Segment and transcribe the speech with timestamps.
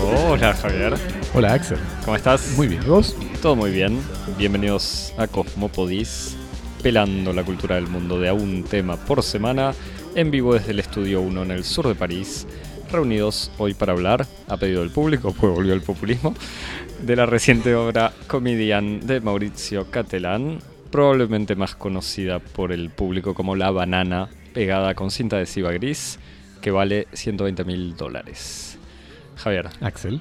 [0.00, 0.94] Hola Javier,
[1.34, 1.78] Hola Axel.
[2.04, 2.54] ¿cómo estás?
[2.56, 3.14] Muy bien, ¿y vos?
[3.42, 4.00] Todo muy bien.
[4.38, 6.36] Bienvenidos a Cosmopodis,
[6.82, 9.74] pelando la cultura del mundo de a un tema por semana,
[10.14, 12.46] en vivo desde el Estudio 1 en el sur de París,
[12.90, 16.34] reunidos hoy para hablar, a pedido del público, pues volvió el populismo,
[17.02, 20.60] de la reciente obra Comedian de Mauricio Catelán,
[20.92, 26.20] probablemente más conocida por el público como La Banana, pegada con cinta adhesiva gris,
[26.60, 28.78] que vale 120 mil dólares.
[29.36, 30.20] Javier, Axel.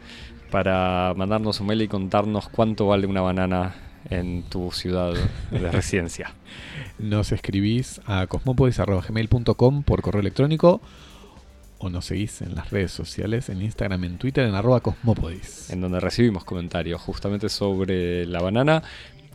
[0.50, 3.76] para mandarnos un mail y contarnos cuánto vale una banana
[4.10, 5.14] en tu ciudad
[5.52, 6.34] de residencia.
[6.98, 10.82] Nos escribís a cosmopodis.gmail.com por correo electrónico
[11.84, 15.72] o nos seguís en las redes sociales, en Instagram, en Twitter, en arroba cosmopodis.
[15.72, 18.84] en donde recibimos comentarios justamente sobre la banana.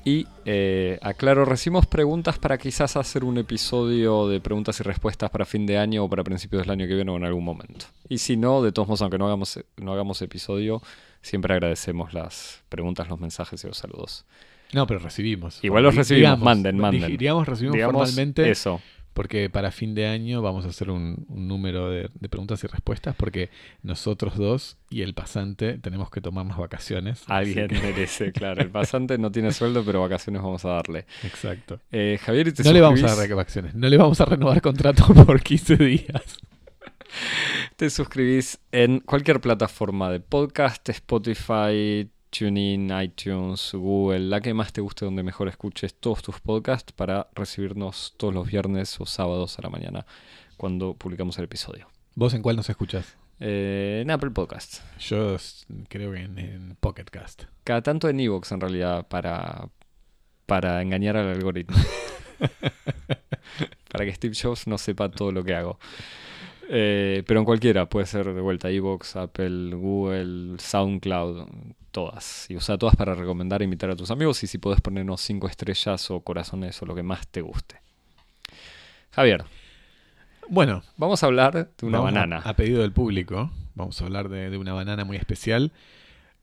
[0.09, 5.44] Y eh, aclaro, recibimos preguntas para quizás hacer un episodio de preguntas y respuestas para
[5.44, 7.86] fin de año o para principios del año que viene o en algún momento.
[8.08, 10.80] Y si no, de todos modos, aunque no hagamos, no hagamos episodio,
[11.22, 14.25] siempre agradecemos las preguntas, los mensajes y los saludos.
[14.72, 15.58] No, pero recibimos.
[15.64, 17.11] Igual los recibimos, manden, manden.
[17.11, 18.80] di- Digamos, recibimos Digamos formalmente eso.
[19.17, 22.67] Porque para fin de año vamos a hacer un, un número de, de preguntas y
[22.67, 23.48] respuestas porque
[23.83, 27.23] nosotros dos y el pasante tenemos que tomarnos vacaciones.
[27.23, 28.61] así Alguien que- merece, claro.
[28.61, 31.06] El pasante no tiene sueldo, pero vacaciones vamos a darle.
[31.25, 31.81] Exacto.
[31.91, 34.27] Eh, Javier, ¿y te No le vamos a suscribís- dar vacaciones, no le vamos a
[34.27, 36.23] renovar contrato por 15 días.
[37.77, 44.80] Te suscribís en cualquier plataforma de podcast, Spotify, TuneIn, iTunes, Google, la que más te
[44.80, 49.62] guste, donde mejor escuches todos tus podcasts para recibirnos todos los viernes o sábados a
[49.62, 50.06] la mañana
[50.56, 51.88] cuando publicamos el episodio.
[52.14, 53.16] ¿Vos en cuál nos escuchás?
[53.41, 54.80] Eh, en Apple Podcast.
[54.98, 55.36] Yo
[55.88, 57.44] creo que en, en Pocket Cast.
[57.64, 59.68] Cada tanto en Evox en realidad para,
[60.46, 61.77] para engañar al algoritmo.
[63.90, 65.78] para que Steve Jobs no sepa todo lo que hago.
[66.68, 71.46] Eh, pero en cualquiera, puede ser de vuelta Evox, Apple, Google, SoundCloud,
[71.96, 72.45] todas.
[72.51, 75.48] Y usa todas para recomendar e invitar a tus amigos y si podés ponernos cinco
[75.48, 77.80] estrellas o corazones o lo que más te guste.
[79.12, 79.46] Javier,
[80.51, 82.42] Bueno, vamos a hablar de una banana.
[82.45, 85.73] A, pedido del público, vamos a hablar de, de una banana muy especial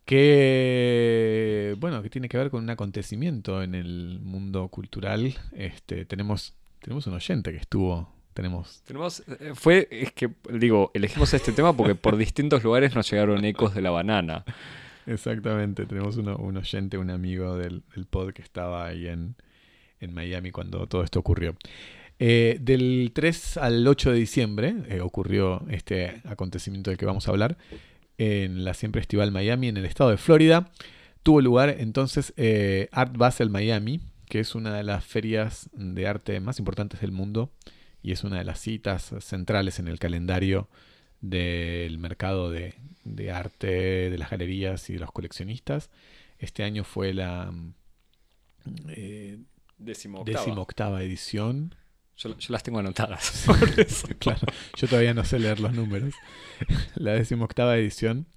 [0.05, 5.35] que, bueno, que tiene que ver con un acontecimiento en el mundo cultural.
[5.51, 11.31] Este, tenemos, tenemos un oyente que estuvo, tenemos Tenemos, eh, fue, es que, digo, elegimos
[11.35, 14.43] este tema porque por distintos lugares nos llegaron ecos de la banana.
[15.05, 19.35] Exactamente, tenemos un oyente, un amigo del, del pod que estaba ahí en,
[19.99, 21.55] en Miami cuando todo esto ocurrió.
[22.19, 27.31] Eh, del 3 al 8 de diciembre eh, ocurrió este acontecimiento del que vamos a
[27.31, 27.57] hablar
[28.17, 30.71] en la siempre estival Miami, en el estado de Florida.
[31.23, 36.39] Tuvo lugar entonces eh, Art Basel Miami, que es una de las ferias de arte
[36.39, 37.51] más importantes del mundo
[38.01, 40.69] y es una de las citas centrales en el calendario
[41.21, 45.89] del mercado de, de arte, de las galerías y de los coleccionistas.
[46.39, 47.73] Este año fue la mm,
[48.89, 49.39] eh,
[49.77, 51.75] decimoctava edición.
[52.15, 53.45] Yo, yo las tengo anotadas.
[54.19, 54.41] Claro,
[54.77, 56.13] yo todavía no sé leer los números.
[56.95, 58.27] La decimoctava edición,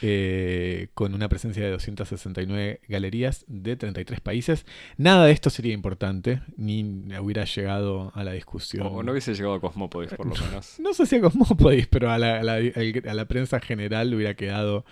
[0.00, 4.64] eh, con una presencia de 269 galerías de 33 países.
[4.96, 8.86] Nada de esto sería importante, ni hubiera llegado a la discusión.
[8.86, 10.78] O no hubiese llegado a Cosmópolis, por lo menos.
[10.80, 14.14] No sé si a Cosmópolis, pero a la, a la- al- a la prensa general
[14.14, 14.84] hubiera quedado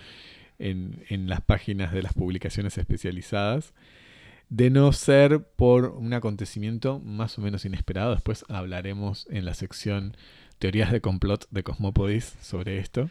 [0.59, 3.72] en, en las páginas de las publicaciones especializadas.
[4.49, 8.12] De no ser por un acontecimiento más o menos inesperado.
[8.15, 10.16] Después hablaremos en la sección
[10.59, 13.09] Teorías de complot de Cosmópolis sobre esto.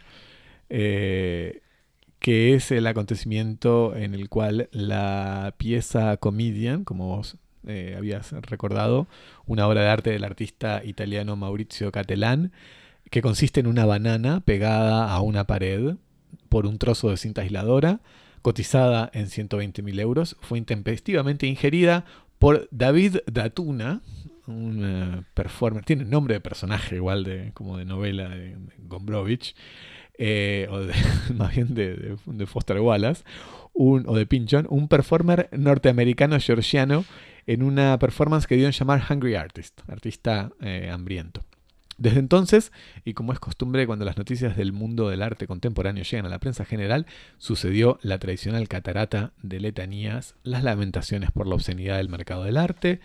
[0.69, 1.61] Eh,
[2.19, 7.37] que es el acontecimiento en el cual la pieza Comedian, como vos
[7.67, 9.07] eh, habías recordado,
[9.45, 12.51] una obra de arte del artista italiano Maurizio Catelán,
[13.09, 15.95] que consiste en una banana pegada a una pared
[16.49, 18.01] por un trozo de cinta aisladora,
[18.41, 22.05] cotizada en 120.000 euros, fue intempestivamente ingerida
[22.37, 24.01] por David Datuna,
[24.47, 28.55] un eh, performer, tiene nombre de personaje igual de como de novela de,
[28.87, 29.53] Gombrowicz,
[30.19, 30.93] eh, o de-
[31.35, 33.23] más bien de, Foster Wallace,
[33.73, 37.05] un, o de Pinchon, un performer norteamericano georgiano
[37.47, 41.41] en una performance que dio llamar Hungry Artist, artista eh, hambriento.
[41.97, 42.71] Desde entonces,
[43.03, 46.39] y como es costumbre cuando las noticias del mundo del arte contemporáneo llegan a la
[46.39, 47.05] prensa general,
[47.37, 53.01] sucedió la tradicional catarata de letanías, las lamentaciones por la obscenidad del mercado del arte,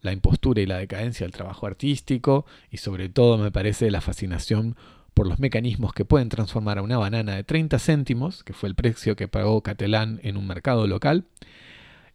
[0.00, 4.76] la impostura y la decadencia del trabajo artístico, y sobre todo me parece la fascinación
[5.18, 8.76] por los mecanismos que pueden transformar a una banana de 30 céntimos, que fue el
[8.76, 11.24] precio que pagó Catelán en un mercado local,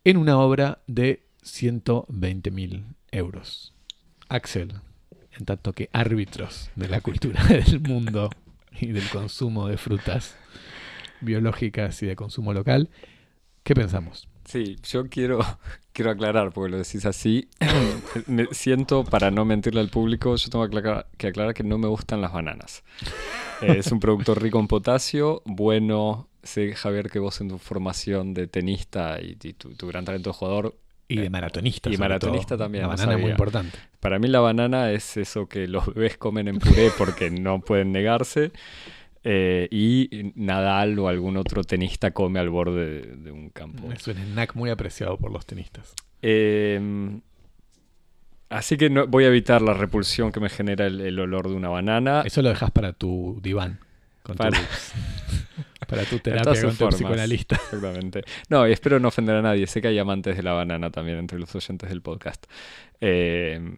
[0.06, 3.74] en una obra de 120 mil euros.
[4.30, 4.76] Axel,
[5.38, 8.30] en tanto que árbitros de la cultura del mundo
[8.80, 10.38] y del consumo de frutas
[11.20, 12.90] biológicas y de consumo local,
[13.64, 14.30] ¿qué pensamos?
[14.46, 15.40] Sí, yo quiero,
[15.94, 17.48] quiero aclarar, porque lo decís así.
[18.28, 21.78] me siento, para no mentirle al público, yo tengo que aclarar que, aclarar que no
[21.78, 22.84] me gustan las bananas.
[23.62, 26.28] Eh, es un producto rico en potasio, bueno.
[26.44, 30.76] Sé, Javier, que vos en tu formación de tenista y, tu, gran talento de jugador.
[31.08, 31.90] Y de maratonista.
[31.90, 32.82] Y maratonista también.
[32.82, 33.78] La banana es muy importante.
[34.02, 37.94] Para mí la banana es eso que los bebés comen en puré porque no pueden
[37.94, 38.52] negarse.
[39.26, 43.92] Eh, y Nadal o algún otro tenista come al borde de, un campo.
[43.92, 45.94] Es un snack muy apreciado por los tenistas.
[46.22, 47.22] Em,
[48.50, 51.70] así que no, voy a evitar la repulsión que me genera el, olor de una
[51.70, 52.24] banana.
[52.26, 53.80] Eso lo dejas para tu diván.
[54.24, 54.52] para...
[56.10, 57.56] Tu, terapia con tu psicoanalista.
[57.56, 58.24] Exactamente.
[58.50, 59.68] No, y espero no ofender a nadie.
[59.68, 62.46] Sé que hay amantes de la banana también entre los oyentes del podcast.
[63.00, 63.78] Eh,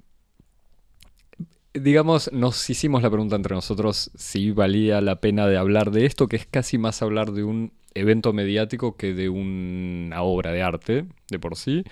[1.80, 6.28] digamos, nos hicimos la pregunta entre nosotros si valía la pena de hablar de esto,
[6.28, 11.06] que es casi más hablar de un evento mediático que de una obra de arte
[11.30, 11.84] de por sí.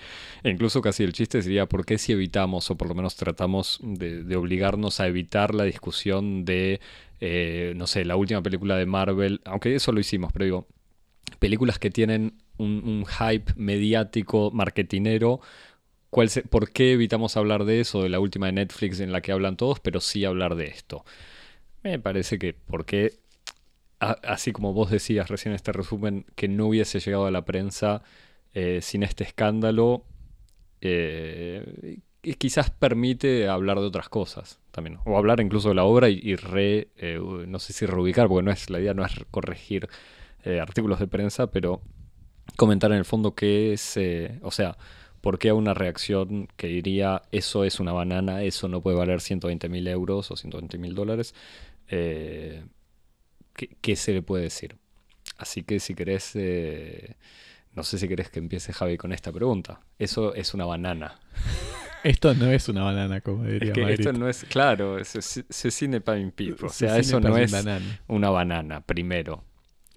[0.42, 3.80] E incluso casi el chiste sería por qué si evitamos, o por lo menos tratamos
[3.82, 6.80] de, obligarnos a evitar la discusión de,
[7.20, 10.66] eh, no sé, la última película de Marvel, aunque eso lo hicimos, pero digo,
[11.38, 15.40] películas que tienen un, un hype mediático, marketinero,
[16.14, 19.56] ¿Por qué evitamos hablar de eso, de la última de Netflix en la que hablan
[19.56, 21.04] todos, pero sí hablar de esto?
[21.82, 23.14] Me parece que porque,
[23.98, 28.02] así como vos decías recién en este resumen, que no hubiese llegado a la prensa
[28.52, 30.04] eh, sin este escándalo,
[30.80, 31.98] eh,
[32.38, 36.88] quizás permite hablar de otras cosas también, o hablar incluso de la obra y, re,
[36.96, 37.18] eh,
[37.48, 39.88] no sé si reubicar, porque no es, la idea no es corregir
[40.60, 41.80] artículos de prensa, pero
[42.56, 43.98] comentar en el fondo qué es,
[44.42, 44.76] o sea,
[45.24, 49.22] ¿por qué a una reacción que diría eso es una banana, eso no puede valer
[49.22, 51.34] 120 mil euros o 120 mil dólares?
[51.88, 52.62] Eh,
[53.80, 54.76] ¿qué, se le puede decir?
[55.38, 57.16] Así que si querés, eh,
[57.72, 59.80] no sé si querés que empiece Javi con esta pregunta.
[59.98, 61.18] Eso es una banana.
[62.04, 66.02] Esto no es una banana, como diría es que Esto no es, claro, se cine
[66.02, 66.62] pip.
[66.64, 67.50] O sea, eso no es
[68.08, 69.42] una banana, primero.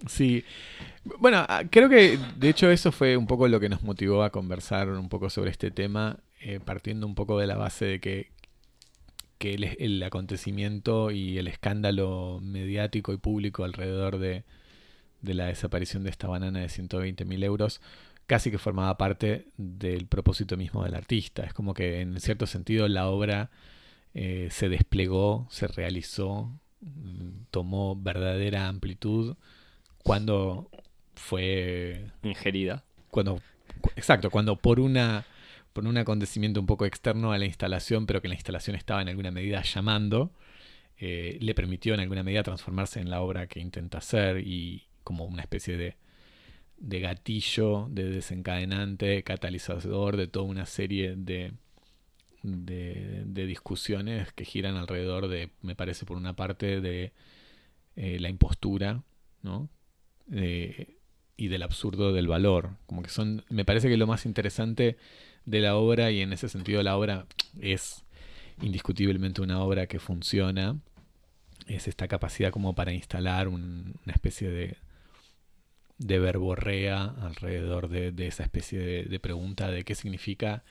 [0.06, 0.44] Sí.
[1.18, 4.30] Bueno, ah, creo que de hecho eso fue un poco lo que nos motivó a
[4.30, 8.30] conversar un poco sobre este tema, eh, partiendo un poco de la base de que,
[9.38, 14.44] que el, acontecimiento y el escándalo mediático y público alrededor de,
[15.22, 17.80] de la desaparición de esta banana de 120 mil euros
[18.28, 21.44] casi que formaba parte del propósito mismo del artista.
[21.44, 23.50] Es como que en cierto sentido la obra
[24.14, 26.52] eh, se desplegó, se realizó,
[26.82, 29.36] mm, tomó verdadera amplitud
[30.08, 30.70] cuando
[31.14, 32.82] fue ingerida.
[33.10, 33.42] Cuando
[33.94, 35.26] exacto, cuando por una
[35.74, 39.08] por un acontecimiento un poco externo a la instalación, pero que la instalación estaba en
[39.08, 40.32] alguna medida llamando,
[40.96, 45.26] eh, le permitió en alguna medida transformarse en la obra que intenta hacer y como
[45.26, 45.96] una especie de,
[46.78, 51.52] de gatillo, de desencadenante, catalizador de toda una serie de,
[52.42, 57.12] de, de, discusiones que giran alrededor de, me parece por una parte, de
[57.96, 59.02] eh, la impostura,
[59.42, 59.68] ¿no?
[60.30, 62.76] Y del absurdo del valor.
[62.86, 64.96] Como que son, me parece que lo más interesante
[65.46, 67.26] de la obra, y en ese sentido la obra
[67.60, 68.04] es
[68.60, 70.78] indiscutiblemente una obra que funciona,
[71.66, 74.76] es esta capacidad como para instalar una especie de,
[75.98, 80.64] de verborrea alrededor de, esa especie de, de, pregunta de qué significa,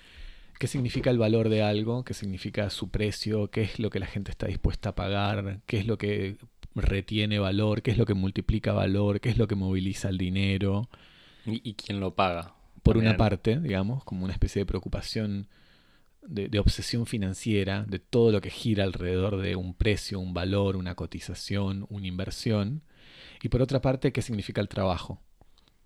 [0.59, 4.07] qué significa el valor de algo, qué significa su precio, qué es lo que la
[4.07, 6.37] gente está dispuesta a pagar, qué es lo que
[6.81, 10.89] retiene valor, qué es lo que multiplica valor, qué es lo que moviliza el dinero.
[11.45, 12.55] ¿Y, quién lo paga?
[12.83, 15.47] Por una parte, digamos, como una especie de preocupación,
[16.21, 20.95] de, obsesión financiera, de todo lo que gira alrededor de un precio, un valor, una
[20.95, 22.83] cotización, una inversión.
[23.41, 25.21] Y por otra parte, ¿qué significa el trabajo?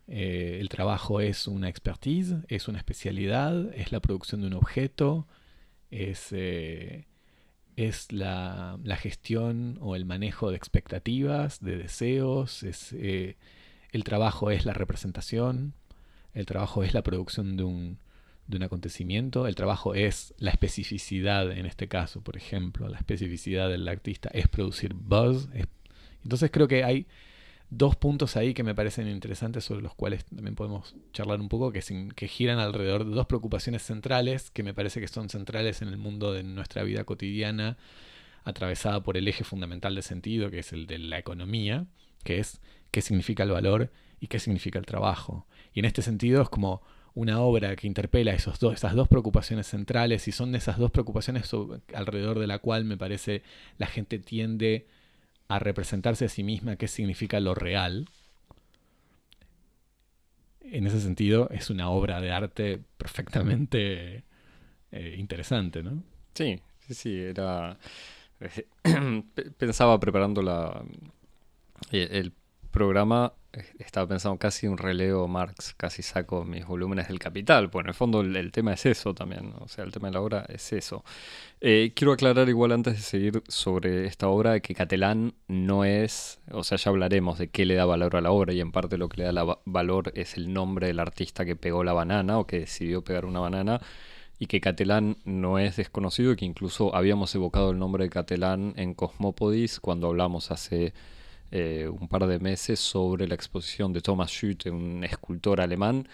[0.07, 5.27] Eh, el trabajo es una expertise, es una especialidad, es la producción de un objeto,
[5.91, 7.05] es eh,
[7.75, 13.37] es la, gestión o el manejo de expectativas, de deseos, es, eh,
[13.91, 15.73] el trabajo es la representación,
[16.33, 17.97] el trabajo es la producción de un,
[18.47, 23.69] de un acontecimiento, el trabajo es la especificidad en este caso, por ejemplo, la especificidad
[23.69, 25.47] del artista es producir buzz.
[26.23, 27.07] entonces creo que hay
[27.71, 31.71] dos puntos ahí que me parecen interesantes sobre los cuales también podemos charlar un poco,
[31.71, 31.81] que,
[32.27, 36.33] giran alrededor de dos preocupaciones centrales que me parece que son centrales en el mundo
[36.33, 37.77] de nuestra vida cotidiana,
[38.43, 41.87] atravesada por el eje fundamental de sentido, que es el de la economía,
[42.23, 42.59] que es
[42.91, 45.47] qué significa el valor y qué significa el trabajo.
[45.73, 46.81] Y en este sentido es como
[47.13, 51.49] una obra que interpela esos dos, esas dos preocupaciones centrales y son esas dos preocupaciones
[51.93, 53.43] alrededor de la cual me parece
[53.77, 55.00] la gente tiende a
[55.59, 58.07] representarse a sí misma qué significa lo real.
[60.61, 64.23] En ese sentido es una obra de arte perfectamente
[64.91, 66.03] eh, interesante, ¿no?
[66.33, 67.77] Sí, sí, sí, era...
[68.39, 68.67] Eh,
[69.57, 70.83] pensaba preparando la,
[71.91, 72.33] eh, el
[72.71, 73.33] programa
[73.79, 77.93] estaba pensando casi un relevo Marx, casi saco mis volúmenes del Capital, pues en el
[77.93, 81.03] fondo el, tema es eso también, o sea, el tema de la obra es eso.
[81.59, 86.63] Eh, quiero aclarar igual antes de seguir sobre esta obra que Catalán no es, o
[86.63, 89.09] sea, ya hablaremos de qué le da valor a la obra y en parte lo
[89.09, 92.59] que le da valor es el nombre del artista que pegó la banana o que
[92.59, 93.81] decidió pegar una banana
[94.39, 98.73] y que Catalán no es desconocido y que incluso habíamos evocado el nombre de Catalán
[98.77, 100.93] en Cosmópodis cuando hablamos hace
[101.51, 106.07] eh, un par de meses sobre la exposición de Thomas Schütte, un escultor alemán,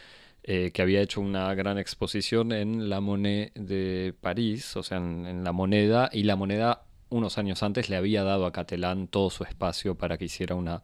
[0.43, 5.43] eh, que había hecho una gran exposición en la Monnaie de París, o sea, en,
[5.43, 9.43] la moneda, y la moneda unos años antes le había dado a Catelán todo su
[9.43, 10.81] espacio para que hiciera una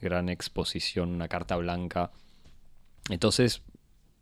[0.00, 2.10] gran exposición, una carta blanca.
[3.08, 3.62] Entonces,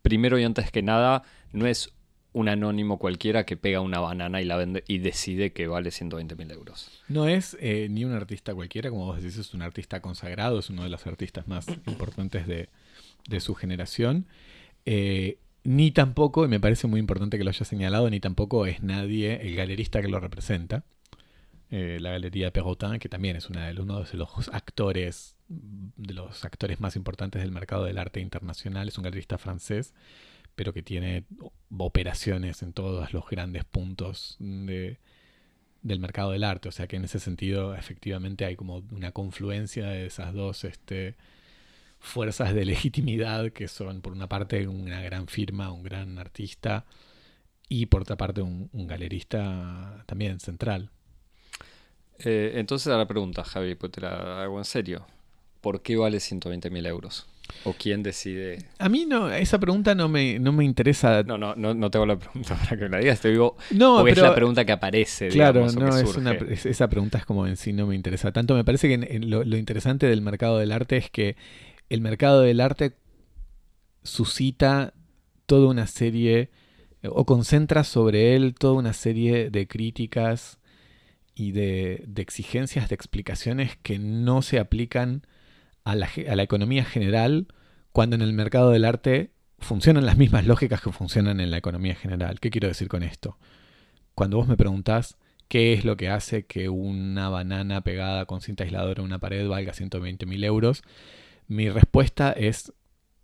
[0.03, 1.23] primero y antes que nada,
[1.53, 1.93] no es
[2.33, 6.35] un anónimo cualquiera que pega una banana y la vende y decide que vale 120
[6.37, 6.91] mil euros.
[7.09, 10.71] No es eh, ni un artista cualquiera, como vos decís, es un artista consagrado, es
[10.71, 12.69] uno de los artistas más importantes de,
[13.41, 14.27] su generación.
[14.87, 18.83] Eh, ni tampoco, y me parece muy importante que lo haya señalado, ni tampoco es
[18.83, 20.85] nadie el galerista que lo representa.
[21.71, 26.45] Eh, la galería Perrotin, que también es una de, uno de los actores, de los
[26.45, 29.95] actores más importantes del mercado del arte internacional, es un galerista francés
[30.55, 31.25] pero que tiene
[31.77, 34.99] operaciones en todos los grandes puntos de,
[35.83, 36.69] del mercado del arte.
[36.69, 41.17] O sea que en ese sentido efectivamente hay como una confluencia de esas dos este,
[41.99, 46.85] fuerzas de legitimidad que son por una parte una gran firma, un gran artista
[47.69, 50.91] y por otra parte un, galerista también central.
[52.19, 55.07] Eh, entonces a la pregunta, Javi, pues te la hago en serio.
[55.61, 57.27] ¿Por qué vale 120 mil euros?
[57.65, 58.59] ¿O quién decide?
[58.79, 61.23] A mí no, esa pregunta no me, no me interesa.
[61.23, 63.99] No, no, no, no tengo la pregunta para que me la digas, te digo, no,
[63.99, 65.29] porque es la pregunta que aparece.
[65.29, 68.55] Claro, no, es una, esa pregunta es como en sí no me interesa tanto.
[68.55, 71.37] Me parece que lo, lo interesante del mercado del arte es que
[71.89, 72.97] el mercado del arte
[74.03, 74.95] suscita
[75.47, 76.51] toda una serie,
[77.05, 80.59] o concentra sobre él toda una serie de críticas
[81.35, 85.27] y de, de exigencias, de explicaciones que no se aplican
[85.85, 87.49] a la, economía general
[87.93, 91.95] cuando en el mercado del arte funcionan las mismas lógicas que funcionan en la economía
[91.95, 92.41] general.
[92.41, 93.39] ¿Qué quiero decir con esto?
[94.15, 95.17] Cuando vos me preguntás
[95.49, 99.47] qué es lo que hace que una banana pegada con cinta aisladora en una pared
[99.49, 100.83] valga 120 mil euros,
[101.49, 102.73] mi respuesta es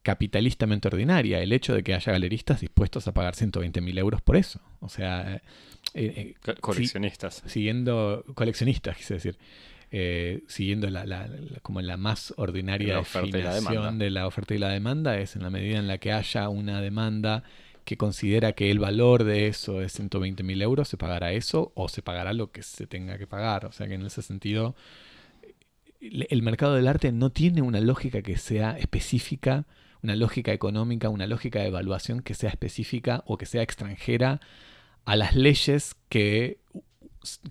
[0.03, 4.37] capitalistamente ordinaria, el hecho de que haya galeristas dispuestos a pagar 120 mil euros por
[4.37, 4.61] eso.
[4.81, 5.43] O sea...
[5.95, 7.43] Eh, eh, coleccionistas.
[7.47, 9.39] siguiendo coleccionistas, quise decir.
[9.91, 11.31] Eh, siguiendo la,
[11.63, 15.79] como la más ordinaria definición de la oferta y la demanda, es en la medida
[15.79, 17.43] en la que haya una demanda
[17.87, 21.89] que considera que el valor de eso es 120 mil euros, se pagará eso o
[21.89, 23.65] se pagará lo que se tenga que pagar.
[23.65, 24.77] O sea que en ese sentido,
[26.01, 29.65] el mercado del arte no tiene una lógica que sea específica,
[30.03, 34.41] una lógica económica, una lógica de evaluación que sea específica o que sea extranjera
[35.07, 36.59] a las leyes que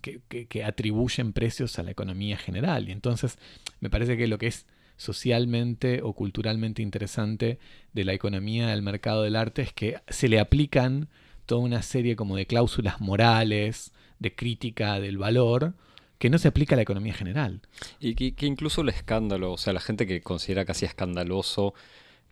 [0.02, 2.90] que, atribuyen precios a la economía general.
[2.90, 3.38] Y entonces
[3.80, 4.66] me parece que lo que es
[4.98, 7.60] socialmente o culturalmente interesante
[7.94, 11.08] de la economía del mercado del arte es que se le aplican
[11.46, 15.76] toda una serie como de cláusulas morales, de crítica del valor,
[16.18, 17.62] que no se aplica a la economía general.
[18.00, 21.74] Y que, incluso el escándalo, o sea, la gente que considera casi escandaloso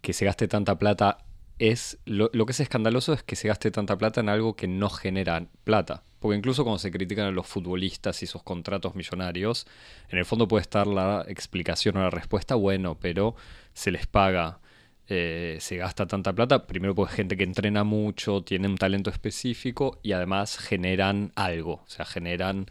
[0.02, 1.25] que se gaste tanta plata,
[1.60, 4.68] es lo, lo que es escandaloso es que se gaste tanta plata en algo que
[4.68, 6.04] no genera plata.
[6.20, 9.68] Porque incluso cuando se critican a los futbolistas y sus contratos millonarios,
[10.10, 13.36] en el fondo puede estar la explicación o la respuesta, bueno, pero
[13.74, 14.60] se les paga,
[15.08, 20.00] eh, se gasta tanta plata, primero porque gente que entrena mucho, tiene un talento específico
[20.02, 22.66] y además generan algo, o sea, generan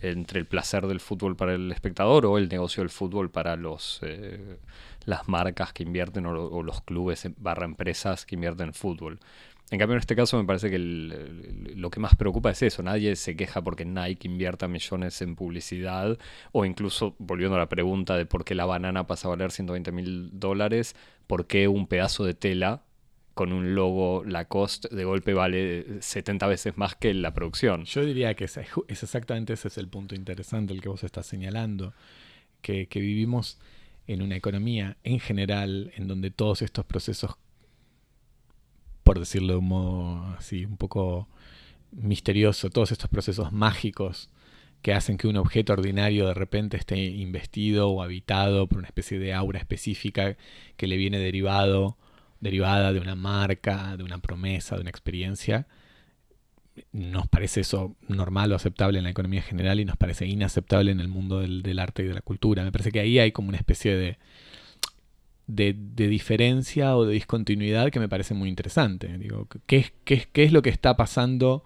[0.00, 4.00] entre el placer del fútbol para el espectador o el negocio del fútbol para los
[4.02, 4.58] eh,
[5.04, 9.18] las marcas que invierten o, o, los clubes barra empresas que invierten en fútbol.
[9.70, 12.84] En cambio, en este caso me parece que lo que más preocupa es eso.
[12.84, 16.16] Nadie se queja porque Nike invierta millones en publicidad
[16.52, 19.90] o incluso, volviendo a la pregunta de por qué la banana pasa a valer 120
[19.90, 20.94] mil dólares,
[21.26, 22.82] por qué un pedazo de tela
[23.36, 27.84] con un logo Lacoste de golpe vale 70 veces más que la producción.
[27.84, 31.92] Yo diría que es, exactamente ese es el punto interesante el que vos estás señalando,
[32.62, 33.58] que, que vivimos
[34.06, 37.36] en una economía en general en donde todos estos procesos
[39.04, 41.28] por decirlo de un modo así, un poco
[41.92, 44.30] misterioso, todos estos procesos mágicos
[44.80, 49.18] que hacen que un objeto ordinario de repente esté investido o habitado por una especie
[49.18, 50.38] de aura específica
[50.78, 51.98] que le viene derivado,
[52.46, 55.66] derivada de una marca, de una promesa, de una experiencia.
[56.92, 61.00] Nos parece eso normal o aceptable en la economía general y nos parece inaceptable en
[61.00, 62.62] el mundo del, arte y de la cultura.
[62.62, 64.18] Me parece que ahí hay como una especie de,
[65.48, 69.18] de, diferencia o de discontinuidad que me parece muy interesante.
[69.18, 69.90] Digo, ¿qué,
[70.34, 71.64] es lo que está pasando?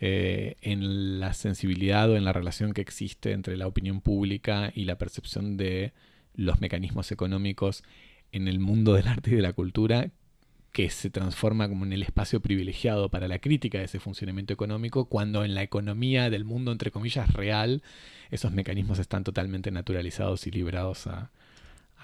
[0.00, 4.84] Eh, en la sensibilidad o en la relación que existe entre la opinión pública y
[4.84, 5.92] la percepción de
[6.36, 7.82] los mecanismos económicos
[8.32, 10.10] en el mundo del arte y de la cultura
[10.72, 15.06] que se transforma como en el espacio privilegiado para la crítica de ese funcionamiento económico,
[15.06, 17.82] cuando en la economía del mundo, entre comillas, real,
[18.30, 21.30] esos mecanismos están totalmente naturalizados y librados a,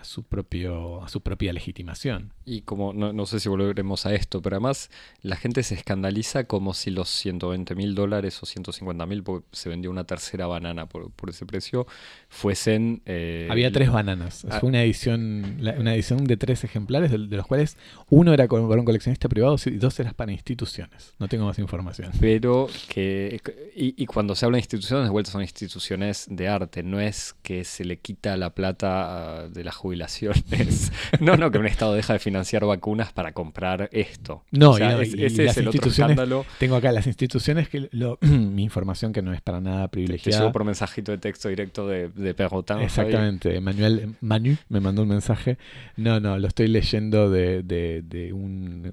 [0.04, 2.32] su, propio, a su propia legitimación.
[2.44, 4.90] Y como, no, sé si volveremos a esto, pero además
[5.22, 9.68] la gente se escandaliza como si los 120 mil dólares o 150 mil, porque se
[9.68, 11.86] vendió una tercera banana por, ese precio,
[12.28, 13.02] fuesen...
[13.06, 14.46] Eh, Había tres bananas.
[14.50, 14.60] Ah.
[14.60, 17.76] Fue una edición, una edición de tres ejemplares, de, los cuales
[18.10, 21.14] uno era para un coleccionista privado y dos eran para instituciones.
[21.18, 22.12] No tengo más información.
[22.20, 23.40] Pero que...
[23.74, 27.64] Y, cuando se habla de instituciones, de vuelta son instituciones de arte, no es que
[27.64, 30.92] se le quita la plata ah, de la jubilaciones.
[31.20, 34.44] no, no, que un Estado deja de financiar vacunas para comprar esto.
[34.50, 36.44] No, ese es el otro escándalo.
[36.58, 37.88] Tengo acá las instituciones que
[38.20, 40.46] mi información que no es para nada privilegiada.
[40.46, 42.80] Te, por mensajito de texto directo de, de Perrotin.
[42.80, 45.58] Exactamente, Manuel Manu me mandó un mensaje.
[45.96, 48.92] No, no, lo estoy leyendo de, de, un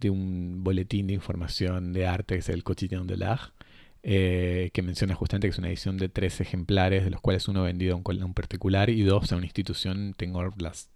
[0.00, 3.55] de un boletín de información de arte que es el Quotidien de l'Art
[4.08, 7.64] eh, que menciona justamente que es una edición de tres ejemplares, de los cuales uno
[7.64, 10.14] vendido a un, particular y dos a una institución.
[10.16, 10.90] Tengo, las,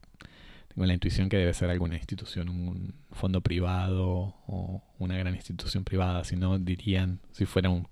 [0.69, 5.83] tengo la intuición que debe ser alguna institución, un fondo privado o una gran institución
[5.83, 6.23] privada.
[6.23, 7.85] Si no, dirían, si fuera una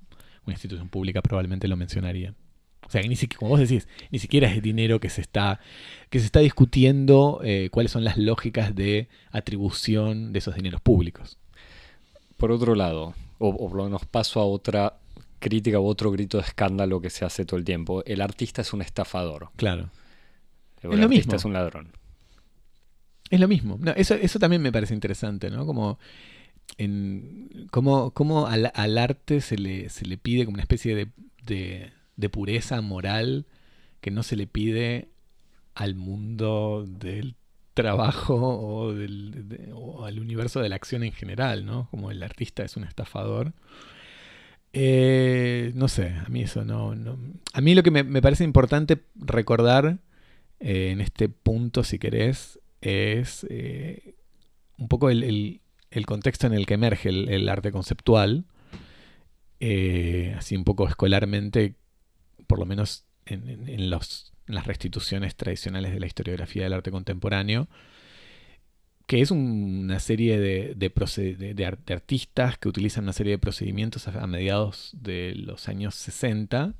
[0.47, 2.37] institución pública, probablemente lo mencionarían.
[2.87, 5.59] O sea, ni siquiera, como vos decís, ni siquiera es dinero que se está,
[6.11, 11.39] que se está discutiendo eh, cuáles son las lógicas de atribución de esos dineros públicos.
[12.37, 14.95] Por otro lado, o, o menos paso a otra
[15.39, 18.03] crítica u otro grito de escándalo que se hace todo el tiempo.
[18.05, 19.51] El artista es un estafador.
[19.57, 19.91] Claro.
[20.83, 21.93] El es artista es un ladrón.
[23.31, 23.79] Es lo mismo.
[23.97, 25.67] eso, eso también me parece interesante, ¿no?
[25.67, 25.99] Como
[26.77, 32.81] en cómo, al, arte se le, se le pide como una especie de, de, pureza
[32.81, 33.47] moral
[34.01, 35.09] que no se le pide
[35.75, 37.37] al mundo del
[37.75, 41.89] trabajo o, del, o al universo de la acción en general, ¿no?
[41.91, 43.53] Como el artista es un estafador.
[44.73, 46.95] Eh, no sé, a mí eso no.
[47.53, 49.99] A mí lo que me, parece importante recordar
[50.61, 54.15] eh, en este punto, si querés, es eh,
[54.77, 55.61] un poco el,
[56.07, 58.45] contexto en el que emerge el, arte conceptual.
[60.37, 61.75] así un poco escolarmente,
[62.47, 67.69] por lo menos en las restituciones tradicionales de la historiografía del arte contemporáneo
[69.09, 74.91] que es una serie de, de, artistas que utilizan una serie de procedimientos a, mediados
[74.93, 76.75] de los años 60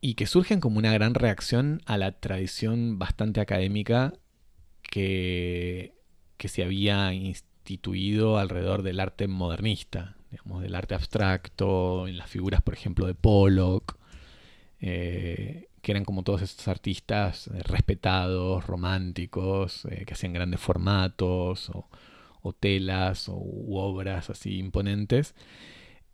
[0.00, 4.12] y que surgen como una gran reacción a la tradición bastante académica
[4.82, 5.94] que,
[6.36, 12.60] que se había instituido alrededor del arte modernista, digamos, del arte abstracto, en las figuras,
[12.60, 14.00] por ejemplo, de Pollock.
[14.80, 21.70] Eh, que eran como todos estos artistas eh, respetados, románticos, eh, que hacían grandes formatos
[21.70, 21.88] o,
[22.52, 25.34] telas o obras así imponentes.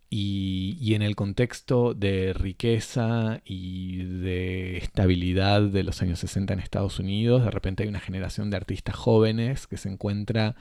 [0.08, 7.00] Y, en el contexto de riqueza y de estabilidad de los años 60 en Estados
[7.00, 10.54] Unidos, de repente hay una generación de artistas jóvenes que se encuentra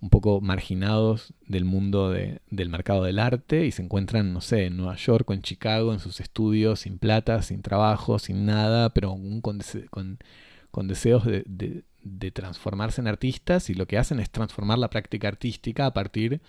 [0.00, 4.76] un poco marginados del mundo del mercado del arte y se encuentran, no sé, en
[4.76, 9.16] Nueva York o en Chicago, en sus estudios, sin plata, sin trabajo, sin nada, pero
[9.40, 9.60] con,
[10.70, 11.84] con, deseos de,
[12.32, 16.42] transformarse en artistas y lo que hacen es transformar la práctica artística a partir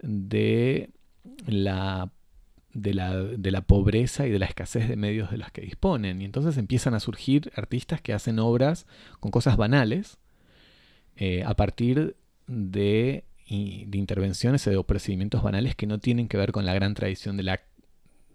[0.00, 2.10] de la
[3.66, 6.20] pobreza y de la escasez de medios de las que disponen.
[6.20, 8.86] Y entonces empiezan a surgir artistas que hacen obras
[9.20, 10.18] con cosas banales
[11.16, 12.14] eh, a partir
[12.48, 17.44] de, intervenciones o procedimientos banales que no tienen que ver con la gran tradición de
[17.44, 17.60] la,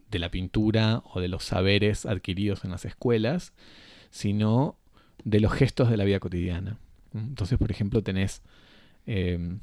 [0.10, 3.54] de la pintura o de los saberes adquiridos en las escuelas,
[4.10, 4.78] sino
[5.23, 6.78] de los gestos de la vida cotidiana.
[7.13, 8.41] Entonces, por ejemplo, tenés
[9.06, 9.60] em,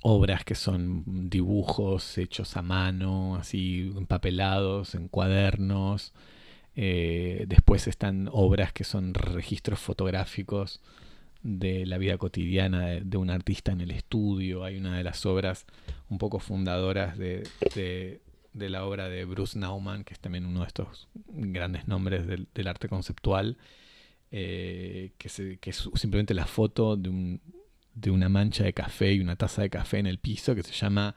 [0.00, 6.12] obras que son dibujos hechos a mano, así empapelados en cuadernos.
[6.74, 10.80] Eh, después están obras que son registros fotográficos
[11.42, 14.64] de la vida cotidiana de, un artista en el estudio.
[14.64, 15.66] Hay una de las obras
[16.08, 18.20] un poco fundadoras de,
[18.54, 22.88] la obra de Bruce Nauman, que es también uno de estos grandes nombres del, arte
[22.88, 23.58] conceptual,
[24.30, 27.38] eh, que, es simplemente la foto de,
[27.94, 30.72] de, una mancha de café y una taza de café en el piso que se
[30.72, 31.14] llama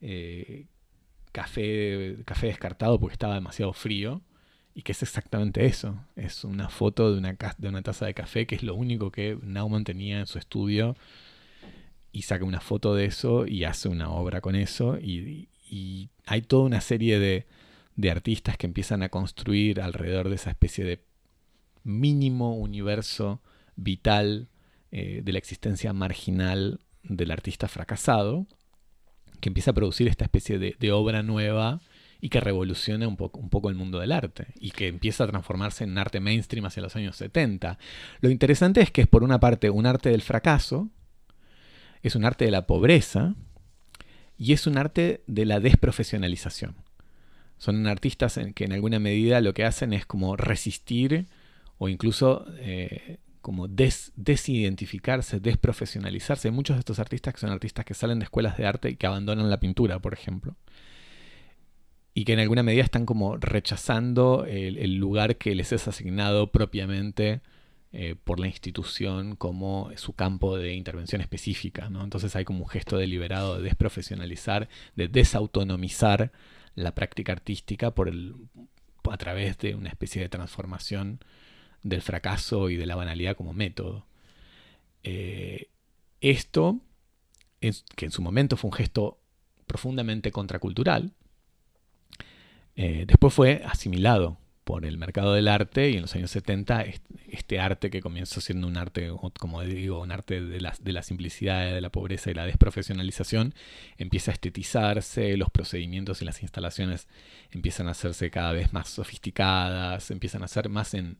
[0.00, 0.66] eh,
[1.32, 4.22] café, café descartado porque estaba demasiado frío
[4.78, 5.96] y que es exactamente eso.
[6.14, 10.20] Es una foto de una, taza de café, que es lo único que Naumann tenía
[10.20, 10.96] en su estudio.
[12.12, 14.96] Y saca una foto de eso y hace una obra con eso.
[14.96, 15.48] Y,
[16.26, 21.00] hay toda una serie de, artistas que empiezan a construir alrededor de esa especie de
[21.82, 23.42] mínimo universo
[23.74, 24.46] vital
[24.92, 28.46] eh, de la existencia marginal del artista fracasado,
[29.40, 31.80] que empieza a producir esta especie de obra nueva
[32.20, 35.28] y que revoluciona un poco, un poco el mundo del arte y que empieza a
[35.28, 37.78] transformarse en arte mainstream hacia los años 70.
[38.20, 40.88] Lo interesante es que es por una parte un arte del fracaso,
[42.02, 43.34] es un arte de la pobreza
[44.36, 46.76] y es un arte de la desprofesionalización.
[47.56, 51.26] Son artistas en que en alguna medida lo que hacen es como resistir
[51.78, 56.50] o incluso eh, como desidentificarse, desprofesionalizarse.
[56.50, 59.06] Muchos de estos artistas que son artistas que salen de escuelas de arte y que
[59.06, 60.56] abandonan la pintura, por ejemplo
[62.18, 67.42] y que en alguna medida están como rechazando el, lugar que les es asignado propiamente
[67.92, 71.90] eh, por la institución como su campo de intervención específica.
[71.90, 72.02] ¿no?
[72.02, 76.32] Entonces hay como un gesto deliberado de desprofesionalizar, de desautonomizar
[76.74, 78.34] la práctica artística por el,
[79.08, 81.20] a través de una especie de transformación
[81.84, 84.06] del fracaso y de la banalidad como método.
[85.04, 85.68] Eh,
[86.20, 86.80] esto,
[87.60, 89.20] que en su momento fue un gesto
[89.68, 91.12] profundamente contracultural,
[92.80, 96.84] eh, después fue asimilado por el mercado del arte y en los años 70
[97.28, 99.10] este arte que comenzó siendo un arte,
[99.40, 103.52] como digo, un arte de la, de la simplicidad, de la pobreza y la desprofesionalización,
[103.96, 107.08] empieza a estetizarse, los procedimientos y las instalaciones
[107.50, 111.16] empiezan a hacerse cada vez más sofisticadas, empiezan a ser más en,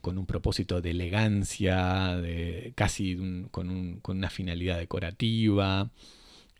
[0.00, 5.90] con un propósito de elegancia, de, casi con, una finalidad decorativa.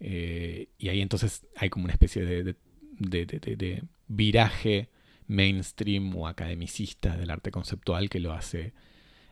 [0.00, 2.56] Eh, y ahí entonces hay como una especie de,
[4.08, 4.88] viraje
[5.26, 8.72] mainstream o academicista del arte conceptual que lo hace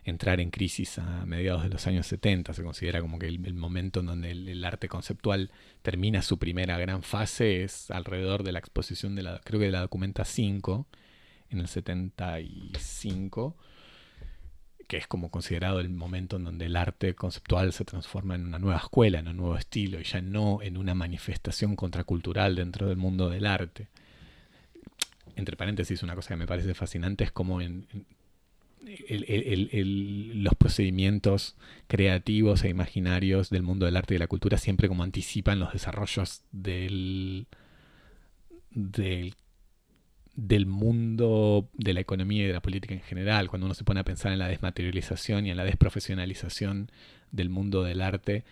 [0.09, 2.53] entrar en crisis a mediados de los años 70.
[2.53, 5.51] Se considera como que el, momento en donde el, arte conceptual
[5.81, 9.73] termina su primera gran fase es alrededor de la exposición de la, creo que de
[9.73, 10.87] la Documenta 5,
[11.49, 13.57] en el 75,
[14.87, 18.57] que es como considerado el momento en donde el arte conceptual se transforma en una
[18.57, 22.97] nueva escuela, en un nuevo estilo, y ya no en una manifestación contracultural dentro del
[22.97, 23.87] mundo del arte.
[25.35, 27.85] Entre paréntesis, una cosa que me parece fascinante es como en,
[30.35, 31.55] los procedimientos
[31.87, 35.73] creativos e imaginarios del mundo del arte y de la cultura siempre como anticipan los
[35.73, 37.47] desarrollos del,
[38.71, 39.35] del
[40.37, 43.99] del mundo de la economía y de la política en general, cuando uno se pone
[43.99, 46.91] a pensar en la desmaterialización y en la desprofesionalización
[47.31, 48.45] del mundo del arte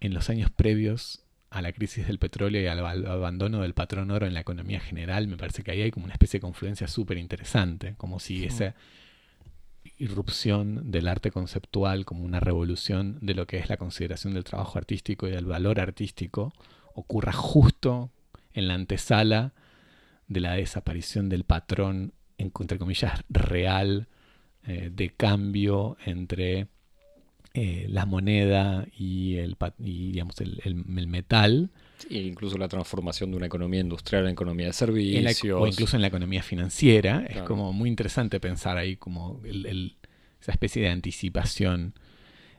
[0.00, 4.26] en los años previos a la crisis del petróleo y al abandono del patrón oro
[4.26, 7.18] en la economía general, me parece que ahí hay como una especie de confluencia súper
[7.18, 8.76] interesante, como si esa
[9.98, 14.78] irrupción del arte conceptual como una revolución de lo que es la consideración del trabajo
[14.78, 16.52] artístico y del valor artístico
[16.94, 18.10] ocurra justo
[18.52, 19.54] en la antesala
[20.28, 24.08] de la desaparición del patrón, entre comillas, real
[24.66, 26.68] eh, de cambio entre
[27.54, 31.70] eh, la moneda y el, digamos, el, metal.
[32.10, 35.58] e incluso la transformación de una economía industrial en economía de servicios.
[35.58, 37.24] o incluso en la economía financiera.
[37.26, 41.94] Es como muy interesante pensar ahí como esa especie de anticipación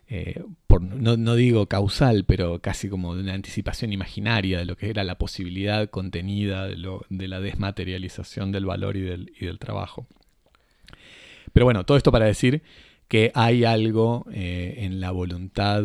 [0.10, 0.42] eh,
[0.80, 5.04] por, no, digo causal, pero casi como de una anticipación imaginaria de lo que era
[5.04, 10.08] la posibilidad contenida de, la desmaterialización del valor y del, y del, trabajo.
[11.54, 12.62] Pero bueno, todo esto para decir
[13.08, 15.84] que hay algo eh, en la voluntad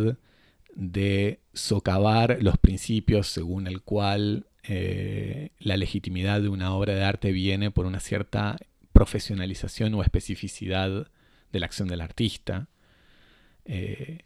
[0.74, 7.32] de socavar los principios según el cual eh, la legitimidad de una obra de arte
[7.32, 8.58] viene por una cierta
[8.92, 11.08] profesionalización o especificidad
[11.50, 12.68] de la acción del artista,
[13.64, 14.20] eh,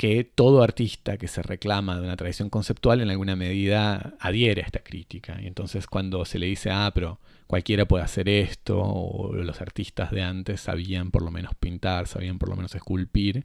[0.00, 4.64] que todo artista que se reclama de una tradición conceptual en alguna medida adhiere a
[4.64, 5.38] esta crítica.
[5.42, 10.10] Y entonces cuando se le dice, ah, pero cualquiera puede hacer esto, o los artistas
[10.10, 13.44] de antes sabían por lo menos pintar, sabían por lo menos esculpir,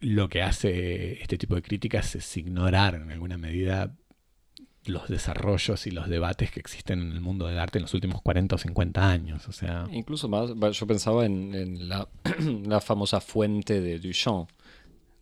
[0.00, 3.96] lo que hace este tipo de críticas es ignorar en alguna medida
[4.84, 8.20] los desarrollos y los debates que existen en el mundo del arte en los últimos
[8.20, 9.48] 40 o 50 años.
[9.48, 12.06] O sea, Incluso más, yo pensaba en, la,
[12.66, 14.50] la, famosa fuente de Duchamp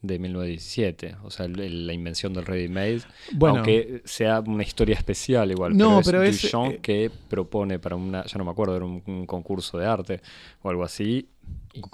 [0.02, 5.76] de 1917, o sea, la invención del ready-made, bueno, aunque sea una historia especial igual,
[5.76, 9.26] no, pero, es, Duchamp eh, que propone para una, ya no me acuerdo, era un,
[9.26, 10.20] concurso de arte
[10.62, 11.28] o algo así.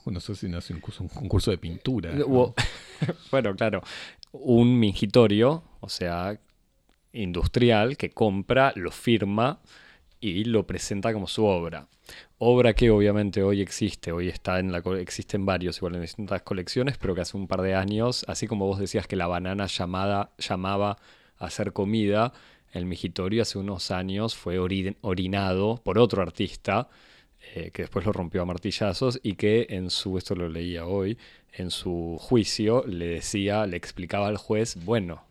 [0.07, 2.13] No sé si no es un concurso de pintura.
[3.31, 3.83] bueno, claro,
[4.33, 6.39] un mingitorio, o sea,
[7.13, 9.61] industrial que compra, lo firma
[10.31, 11.89] y lo presenta como su obra.
[12.39, 16.99] Obra que obviamente hoy existe, hoy está en la existen varios igual en distintas colecciones,
[16.99, 20.31] pero que hace un par de años, así como vos decías que la banana llamada,
[20.39, 20.99] llamaba
[21.39, 22.33] a hacer comida,
[22.73, 26.89] el migitorio hace unos años fue orinado por otro artista
[27.55, 31.17] eh, que después lo rompió a martillazos y que en su, esto lo leía hoy,
[31.53, 35.26] en su juicio le decía, le explicaba al juez, bueno,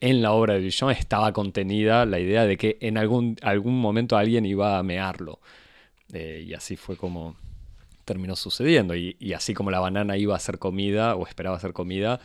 [0.00, 4.16] en la obra de Duchamp estaba contenida la idea de que en algún, algún momento
[4.16, 5.40] alguien iba a mearlo.
[6.12, 7.36] Eh, y así fue como
[8.04, 8.94] terminó sucediendo.
[8.94, 12.20] Y, así como la banana iba a ser comida o esperaba ser comida,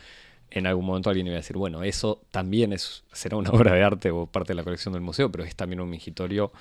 [0.50, 3.82] en algún momento alguien iba a decir, bueno, eso también es, será una obra de
[3.82, 6.52] arte o parte de la colección del museo, pero es también un mingitorio,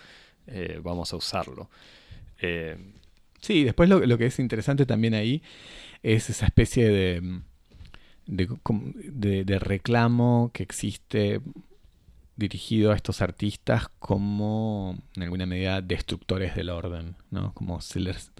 [0.47, 1.69] eh, vamos a usarlo.
[2.41, 2.77] Eh,
[3.41, 5.41] sí, después lo, lo que es interesante también ahí
[6.03, 7.41] es esa especie de
[8.27, 11.41] de, reclamo que existe
[12.35, 17.53] dirigido a estos artistas como, en alguna medida, destructores del orden, ¿no?
[17.53, 18.31] Como sellers.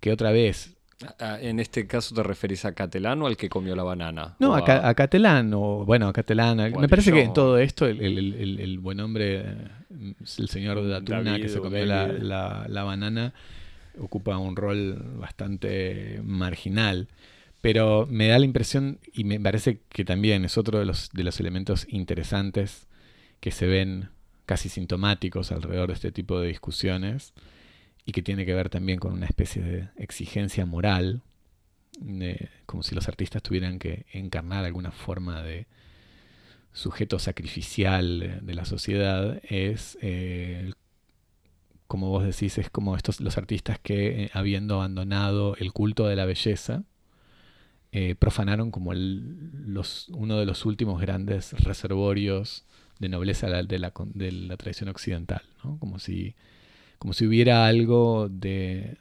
[0.00, 0.76] Que otra vez...
[1.18, 4.36] En este caso te referís a Catelán o al que comió la banana.
[4.38, 6.58] No, a, a, Catelán, o bueno, a Catelán.
[6.78, 9.46] Me parece que en todo esto el, buen hombre,
[10.38, 13.32] el señor de Atuna que se comió la, la banana,
[13.98, 17.08] ocupa un rol bastante marginal.
[17.60, 21.24] Pero me da la impresión, y me parece que también es otro de los, de
[21.24, 22.88] los elementos interesantes
[23.40, 24.08] que se ven
[24.46, 27.34] casi sintomáticos alrededor de este tipo de discusiones,
[28.06, 31.22] y que tiene que ver también con una especie de exigencia moral,
[32.66, 35.66] como si los artistas tuvieran que encarnar alguna forma de
[36.72, 40.72] sujeto sacrificial de la sociedad, es, eh,
[41.86, 46.16] como vos decís, es como estos los artistas que, eh, habiendo abandonado el culto de
[46.16, 46.84] la belleza,
[47.92, 52.64] eh, profanaron como los, uno de los últimos grandes reservorios
[53.00, 55.42] de nobleza de la, de la tradición occidental,
[55.80, 56.34] como, si,
[56.98, 58.98] como si hubiera algo de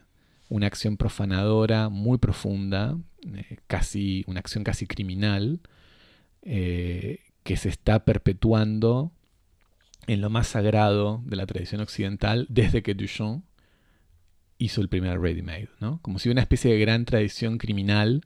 [0.47, 2.97] una acción profanadora muy profunda,
[3.35, 5.59] eh, casi, una acción casi criminal,
[6.41, 9.11] eh, que se está perpetuando
[10.07, 13.43] en lo más sagrado de la tradición occidental desde que Duchamp
[14.57, 15.99] hizo el primer Ready Made, ¿no?
[16.01, 18.25] Como si una especie de gran tradición criminal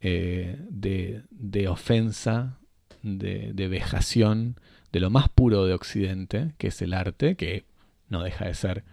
[0.00, 2.58] eh, de, ofensa,
[3.02, 4.56] de, vejación,
[4.92, 7.64] de lo más puro de Occidente, que es el arte, que
[8.08, 8.84] no deja de ser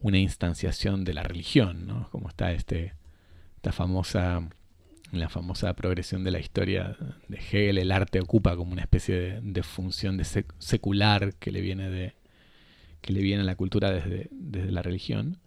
[0.00, 2.08] una instanciación de la religión, ¿no?
[2.10, 2.94] Como está este,
[3.56, 4.48] esta famosa,
[5.10, 6.96] la famosa progresión de la historia
[7.26, 11.90] de Hegel, el arte ocupa como una especie de, función de secular que le viene
[11.90, 12.14] de
[13.00, 15.38] que le viene a la cultura desde, desde la religión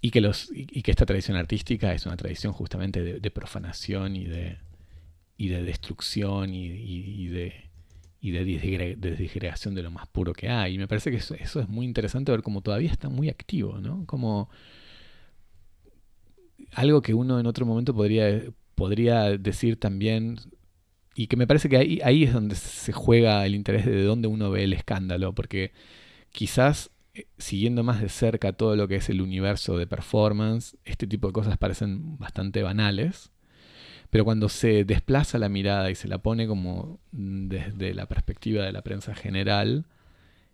[0.00, 4.24] y que, los, y que esta tradición artística es una tradición justamente de, profanación y
[4.24, 4.58] de,
[5.36, 7.70] y de destrucción y, y de,
[8.20, 10.74] y de desgregación de lo más puro que hay.
[10.74, 14.04] Y me parece que eso, es muy interesante ver cómo todavía está muy activo, ¿no?
[14.06, 14.50] Como
[16.72, 18.42] algo que uno en otro momento podría,
[18.74, 20.38] podría decir también,
[21.14, 24.28] y que me parece que ahí, ahí es donde se juega el interés de dónde
[24.28, 25.72] uno ve el escándalo, porque
[26.30, 26.90] quizás
[27.38, 31.32] siguiendo más de cerca todo lo que es el universo de performance, este tipo de
[31.32, 33.32] cosas parecen bastante banales,
[34.10, 38.72] pero cuando se desplaza la mirada y se la pone como desde la perspectiva de
[38.72, 39.86] la prensa general,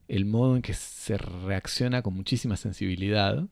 [0.08, 3.46] el modo en que se reacciona con muchísima sensibilidad,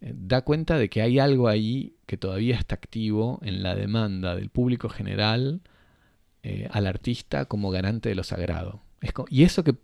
[0.00, 4.34] eh, da cuenta de que hay algo ahí que todavía está activo en la demanda
[4.36, 5.62] del público general
[6.42, 8.82] eh, al artista como garante de lo sagrado.
[9.28, 9.76] y eso que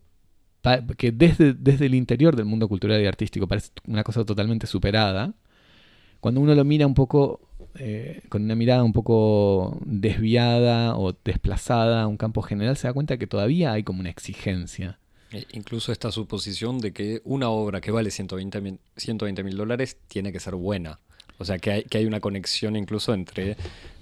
[0.97, 5.35] que desde, desde el interior del mundo cultural y artístico parece una cosa totalmente superada,
[6.21, 7.41] cuando uno lo mira un poco,
[7.79, 12.93] eh, con una mirada un poco desviada o desplazada a un campo general, se da
[12.93, 14.99] cuenta que todavía hay como una exigencia.
[15.33, 20.41] E incluso esta suposición de que una obra que vale 120 mil dólares tiene que
[20.41, 20.99] ser buena.
[21.39, 23.57] O sea, que hay, que hay una conexión incluso entre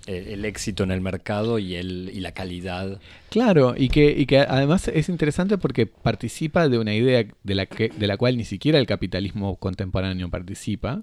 [0.09, 3.01] el éxito en el mercado y, el, y la calidad.
[3.31, 7.67] Claro, y que, y que además es interesante porque participa de una idea de la,
[7.67, 11.03] que, de la cual ni siquiera el capitalismo contemporáneo participa,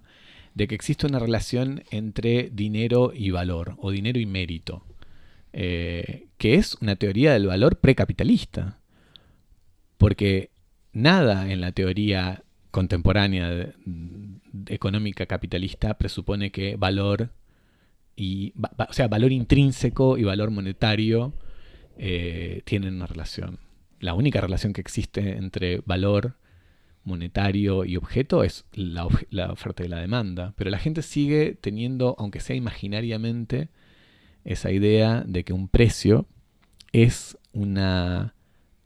[0.56, 4.84] de que existe una relación entre dinero y valor, o dinero y mérito,
[5.54, 8.80] eh, que es una teoría del valor precapitalista.
[9.98, 10.52] porque
[10.94, 13.74] nada en la teoría contemporánea
[14.68, 17.30] económica capitalista presupone que valor
[18.16, 18.54] y
[18.90, 21.34] o sea valor intrínseco y valor monetario
[21.98, 23.60] eh, tienen una relación.
[24.00, 26.36] La única relación que existe entre valor
[27.04, 30.54] monetario y objeto es la, oferta y la demanda.
[30.58, 33.70] Pero la gente sigue teniendo, aunque sea imaginariamente,
[34.44, 36.28] esa idea de que un precio
[36.92, 38.36] es una,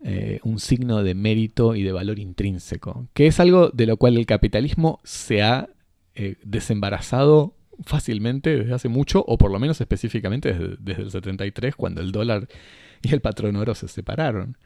[0.03, 4.17] eh, un signo de mérito y de valor intrínseco, que es algo de lo cual
[4.17, 5.69] el capitalismo se ha
[6.15, 11.75] eh, desembarazado fácilmente desde hace mucho, o por lo menos específicamente desde, desde el 73,
[11.75, 12.47] cuando el dólar
[13.01, 14.57] y el patrón oro se separaron.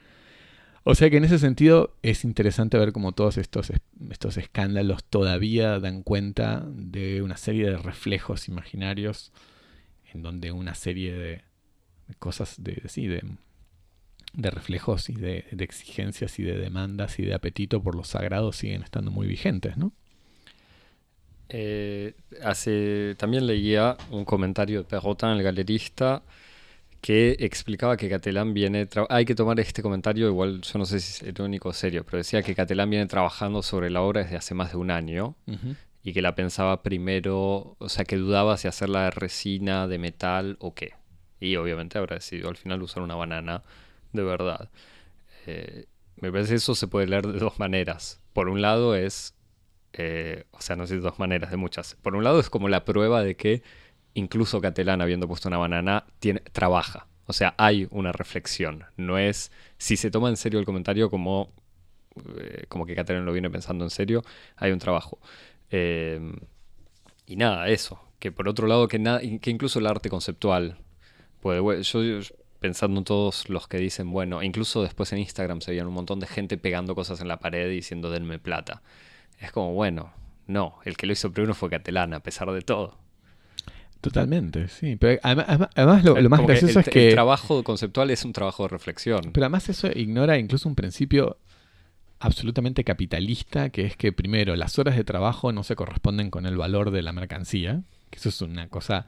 [0.85, 3.71] O sea que en ese sentido es interesante ver cómo todos estos,
[4.09, 9.31] estos escándalos todavía dan cuenta de una serie de reflejos imaginarios
[10.13, 11.41] en donde una serie de,
[12.19, 13.23] cosas, de, de,
[14.33, 18.51] de reflejos y de, de, exigencias y de demandas y de apetito por lo sagrado
[18.51, 19.93] siguen estando muy vigentes, ¿no?
[21.55, 26.23] Eh, hace, también leía un comentario de Perrotin, el galerista,
[26.99, 28.87] que explicaba que Catalán viene...
[29.09, 32.17] Hay que tomar este comentario, igual yo no sé si es irónico o serio, pero
[32.17, 35.35] decía que Catalán viene trabajando sobre la obra desde hace más de un año
[36.03, 40.57] y que la pensaba primero, o sea, que dudaba si hacerla de resina, de metal
[40.59, 40.93] o qué.
[41.39, 43.61] Y obviamente habrá decidido al final usar una banana
[44.11, 44.69] de verdad.
[45.45, 45.85] Eh,
[46.15, 48.21] me parece que eso se puede leer de dos maneras.
[48.33, 49.35] Por un lado es,
[49.93, 51.95] eh, o sea, no sé dos maneras, de muchas.
[52.01, 53.63] Por un lado es como la prueba de que
[54.13, 57.07] incluso Catelán, habiendo puesto una banana, tiene, trabaja.
[57.25, 58.85] O sea, hay una reflexión.
[58.97, 61.53] No es, si se toma en serio el comentario como,
[62.39, 64.23] eh, como que Catelán lo viene pensando en serio,
[64.57, 65.19] hay un trabajo.
[65.69, 66.35] Em,
[67.25, 67.99] y nada, eso.
[68.19, 68.99] Que por otro lado, que,
[69.41, 70.77] que incluso el arte conceptual
[71.41, 71.83] puede...
[71.83, 71.99] Yo,
[72.59, 76.21] pensando en todos los que dicen, bueno, incluso después en Instagram se veían un montón
[76.21, 78.81] de gente pegando cosas en la pared diciendo denme plata.
[79.39, 80.13] Es como, bueno,
[80.47, 82.97] no, el que lo hizo primero fue Catelán, a pesar de todo.
[84.03, 84.97] Totalmente, sí.
[84.97, 87.07] Pero además, lo, más gracioso es que...
[87.07, 89.31] El trabajo conceptual es un trabajo de reflexión.
[89.31, 91.37] Pero además eso ignora incluso un principio
[92.19, 96.57] absolutamente capitalista, que es que primero las horas de trabajo no se corresponden con el
[96.57, 99.07] valor de la mercancía, que eso es una cosa...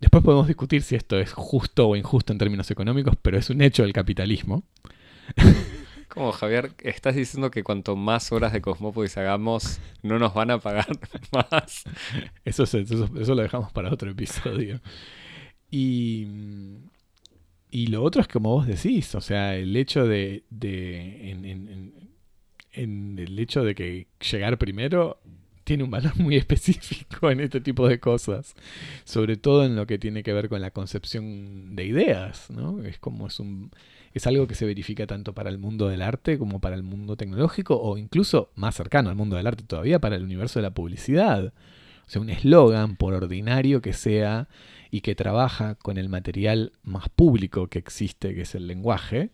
[0.00, 3.60] Después podemos discutir si esto es justo o injusto en términos económicos, pero es un
[3.60, 4.64] hecho del capitalismo.
[6.18, 10.58] Como Javier, estás diciendo que cuanto más horas de Cosmópolis hagamos, no nos van a
[10.58, 10.88] pagar
[11.32, 11.84] más.
[12.44, 14.80] Eso, eso, lo dejamos para otro episodio.
[15.70, 16.26] Y,
[17.70, 21.44] y lo otro es como vos decís, o sea, el hecho de, de en,
[22.72, 25.20] en, el hecho de que llegar primero
[25.62, 28.56] tiene un valor muy específico en este tipo de cosas,
[29.04, 32.82] sobre todo en lo que tiene que ver con la concepción de ideas, ¿no?
[32.82, 33.70] Es como es un
[34.14, 37.16] es algo que se verifica tanto para el mundo del arte como para el mundo
[37.16, 40.74] tecnológico o incluso más cercano al mundo del arte todavía para el universo de la
[40.74, 41.52] publicidad.
[42.06, 44.48] O sea, un eslogan, por ordinario que sea,
[44.90, 49.30] y que trabaja con el material más público que existe, que es el lenguaje,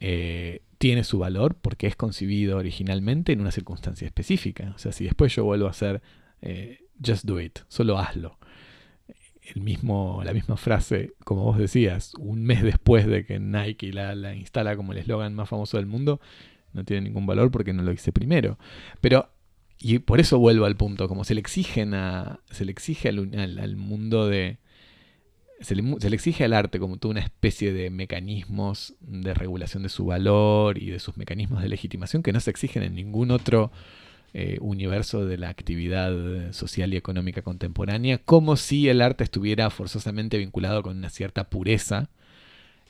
[0.00, 4.72] eh, tiene su valor porque es concebido originalmente en una circunstancia específica.
[4.74, 6.02] O sea, si después yo vuelvo a hacer
[6.40, 8.38] eh, just do it, solo hazlo,
[9.42, 14.14] el mismo, la misma frase, como vos decías, un mes después de que Nike la,
[14.14, 16.20] la instala como el eslogan más famoso del mundo,
[16.72, 18.58] no tiene ningún valor porque no lo hice primero.
[19.00, 19.30] Pero,
[19.78, 23.58] y por eso vuelvo al punto, como se le exigen a, se le exige al,
[23.58, 24.58] al, mundo de,
[25.60, 29.82] se le, se le, exige al arte como toda una especie de mecanismos de regulación
[29.82, 33.32] de su valor y de sus mecanismos de legitimación que no se exigen en ningún
[33.32, 33.72] otro
[34.34, 40.38] eh, universo de la actividad social y económica contemporánea, como si el arte estuviera forzosamente
[40.38, 42.08] vinculado con una cierta pureza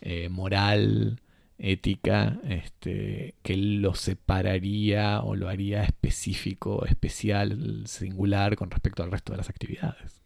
[0.01, 1.21] eh, moral,
[1.59, 9.33] ética, este, que lo separaría o lo haría específico, especial, singular con respecto al resto
[9.33, 10.21] de las actividades.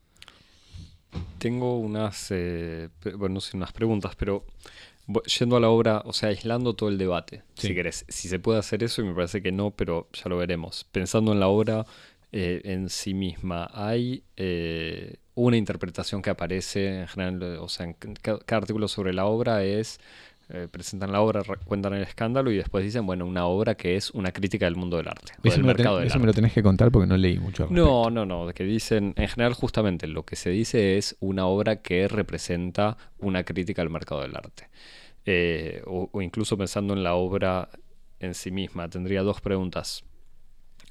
[1.39, 4.47] Tengo unas, eh, bueno, no sé, unas preguntas, pero
[5.39, 8.05] yendo a la obra, o sea, aislando todo el debate, si querés.
[8.09, 10.85] Si se puede hacer eso, y me parece que no, pero ya lo veremos.
[10.91, 11.87] Pensando en la obra
[12.33, 17.95] eh, en sí misma, hay eh, una interpretación que aparece en general, o sea, en
[17.95, 20.01] cada, artículo sobre la obra es
[20.49, 24.13] eh, presentan la obra, cuentan el escándalo y después dicen, bueno, una obra que es
[24.13, 25.33] una crítica del mundo del arte.
[25.43, 27.67] Eso, me, eso me, lo tenés que contar porque no leí mucho.
[27.69, 31.83] No, no, no, que dicen, en general justamente lo que se dice es una obra
[31.83, 34.69] que representa una crítica al mercado del arte.
[35.25, 37.69] Eh, o, incluso pensando en la obra
[38.21, 40.05] en sí misma, tendría dos preguntas.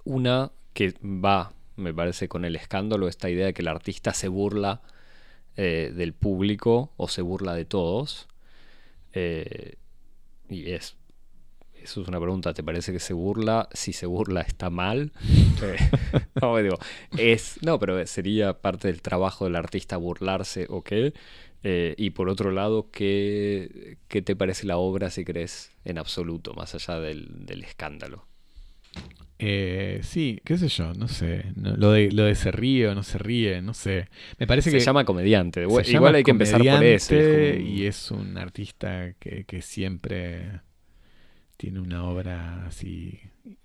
[0.04, 4.28] Una que va, me parece, con el escándalo, esta idea de que el artista se
[4.28, 4.82] burla
[5.56, 8.28] eh, del público o se burla de todos.
[9.16, 9.76] Eh,
[10.50, 10.98] y es
[11.86, 13.70] eso es una pregunta, ¿te parece que se burla?
[13.74, 15.12] Si se burla está mal.
[15.62, 15.78] Eh,
[16.42, 16.78] no, digo,
[17.18, 21.14] es, no, pero sería parte del trabajo del artista burlarse o qué.
[21.64, 26.54] Eh, y por otro lado, ¿qué, ¿qué, te parece la obra, si crees, en absoluto,
[26.54, 28.28] más allá del, del escándalo?
[29.38, 31.52] Eh, sí, qué sé yo, no sé.
[31.56, 34.08] lo, de, lo de se ríe o no se ríe, no sé.
[34.40, 34.84] Me parece se que.
[34.84, 35.64] llama comediante.
[35.64, 37.16] Igual hay que empezar por eso.
[37.16, 40.62] Y es un artista que, que siempre
[41.58, 43.20] tiene una obra así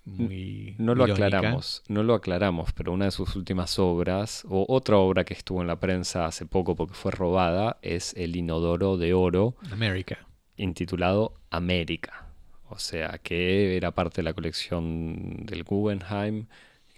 [0.05, 0.75] muy.
[0.77, 5.23] No lo aclaramos, no lo aclaramos, pero una de sus últimas obras, o otra obra
[5.23, 9.55] que estuvo en la prensa hace poco porque fue robada, es El Inodoro de Oro.
[9.71, 10.19] América.
[10.57, 12.30] Intitulado América.
[12.71, 16.47] O sea, que era parte de la colección del Guggenheim,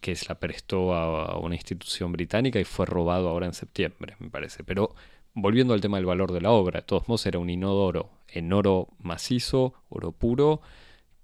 [0.02, 4.30] que se la prestó a una institución británica y fue robado ahora en septiembre, me
[4.30, 4.64] parece.
[4.64, 4.96] Pero
[5.34, 8.54] volviendo al tema del valor de la obra, de todos modos era un inodoro en
[8.54, 10.62] oro macizo, oro puro,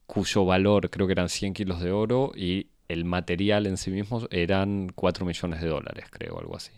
[0.05, 4.27] cuyo valor creo que eran 100 kilos de oro y el material en sí mismo
[4.31, 6.71] eran 4 millones de dólares, creo, algo así.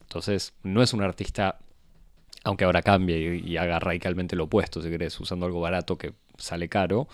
[0.00, 1.60] Entonces, no es un artista,
[2.44, 6.68] aunque ahora cambie y, haga radicalmente lo opuesto, si querés, usando algo barato que sale
[6.68, 7.08] caro,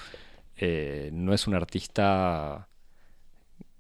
[0.56, 2.68] eh, no es un artista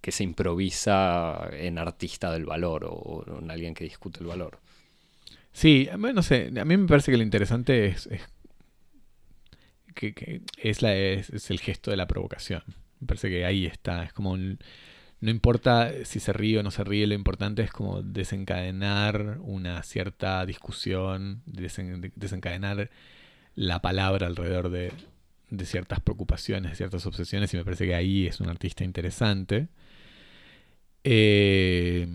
[0.00, 4.58] que se improvisa en artista del valor o, en alguien que discute el valor.
[5.52, 8.08] Sí, no sé, a mí me parece que lo interesante es
[9.94, 12.62] que, es, la, es, el gesto de la provocación.
[13.00, 14.04] Me parece que ahí está.
[14.04, 18.02] Es como no importa si se ríe o no se ríe, lo importante es como
[18.02, 22.90] desencadenar una cierta discusión, desencadenar
[23.56, 24.92] la palabra alrededor de,
[25.50, 29.68] de ciertas preocupaciones, de ciertas obsesiones, y me parece que ahí es un artista interesante.
[31.04, 32.06] Eh,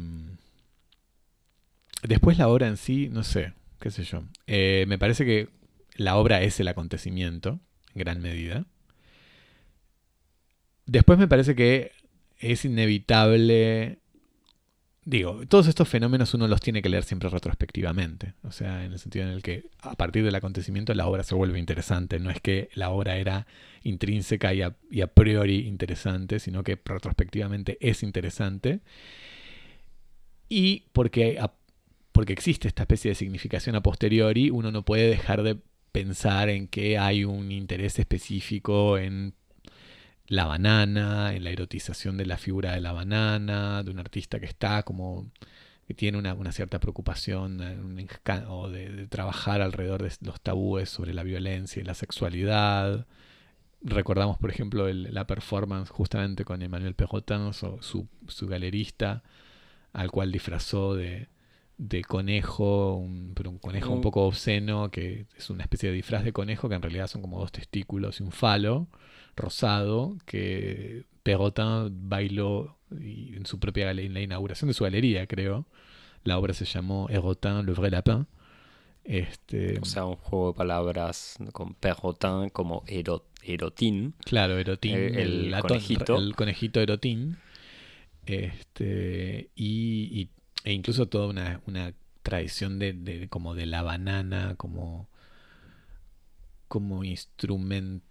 [2.03, 4.23] después la obra en sí, no sé, qué sé yo.
[4.47, 5.49] Eh, me parece que
[5.95, 7.59] la obra es el acontecimiento
[7.95, 8.65] gran medida.
[10.85, 11.91] Después me parece que
[12.39, 13.99] es inevitable.
[15.05, 18.35] Digo, todos estos fenómenos uno los tiene que leer siempre retrospectivamente.
[18.43, 21.35] O sea, en el sentido en el que a partir del acontecimiento la obra se
[21.35, 22.19] vuelve interesante.
[22.19, 23.45] No es que la obra era
[23.83, 28.79] intrínseca y a, priori interesante, sino que retrospectivamente es interesante.
[30.47, 31.37] Y porque,
[32.13, 35.57] porque existe esta especie de significación a posteriori, uno no puede dejar de
[35.91, 39.33] pensar en que hay un interés específico en
[40.27, 44.45] la banana, en la erotización de la figura de la banana, de un artista que
[44.45, 45.31] está como
[45.87, 47.59] que tiene una, cierta preocupación
[48.47, 53.05] o de, trabajar alrededor de los tabúes sobre la violencia y la sexualidad.
[53.81, 59.23] Recordamos, por ejemplo, la performance justamente con Emmanuel Perrotin, su, su galerista,
[59.91, 61.27] al cual disfrazó de,
[61.77, 66.23] de conejo, un, pero un conejo un poco obsceno, que es una especie de disfraz
[66.23, 68.87] de conejo que en realidad son como dos testículos y un falo
[69.35, 75.65] rosado que Perrotin bailó en su propia en la inauguración de su galería, creo.
[76.23, 78.27] La obra se llamó Erotin, le vrai lapin.
[79.03, 84.13] Este, o sea, un juego de palabras con Perrotin como erotín.
[84.25, 84.95] Claro, erotín.
[84.95, 86.17] Eh, el, conejito.
[86.17, 87.37] El conejito erotín.
[88.25, 90.29] Este, y
[90.63, 95.09] e incluso toda una, una tradición de, como de la banana como,
[96.69, 98.05] como instrumento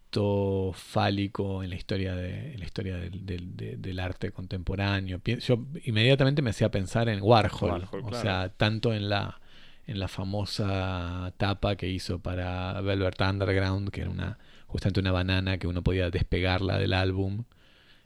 [0.75, 5.21] fálico en la historia, de, la historia del, del, arte contemporáneo.
[5.25, 9.41] Yo inmediatamente me hacía pensar en Warhol, o sea, tanto en la,
[9.87, 15.59] en la famosa tapa que hizo para Velvet Underground, que era una justamente una banana
[15.59, 17.45] que uno podía despegarla del álbum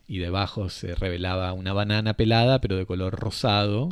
[0.08, 3.88] y debajo se revelaba una banana pelada pero de color rosado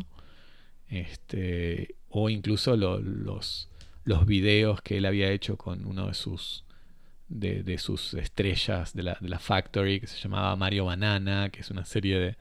[0.88, 3.68] este, o incluso los,
[4.04, 6.63] los videos que él había hecho con uno de sus,
[7.28, 11.70] de, sus estrellas de la, de la, Factory, que se llamaba Mario Banana, que es
[11.70, 12.36] una serie de,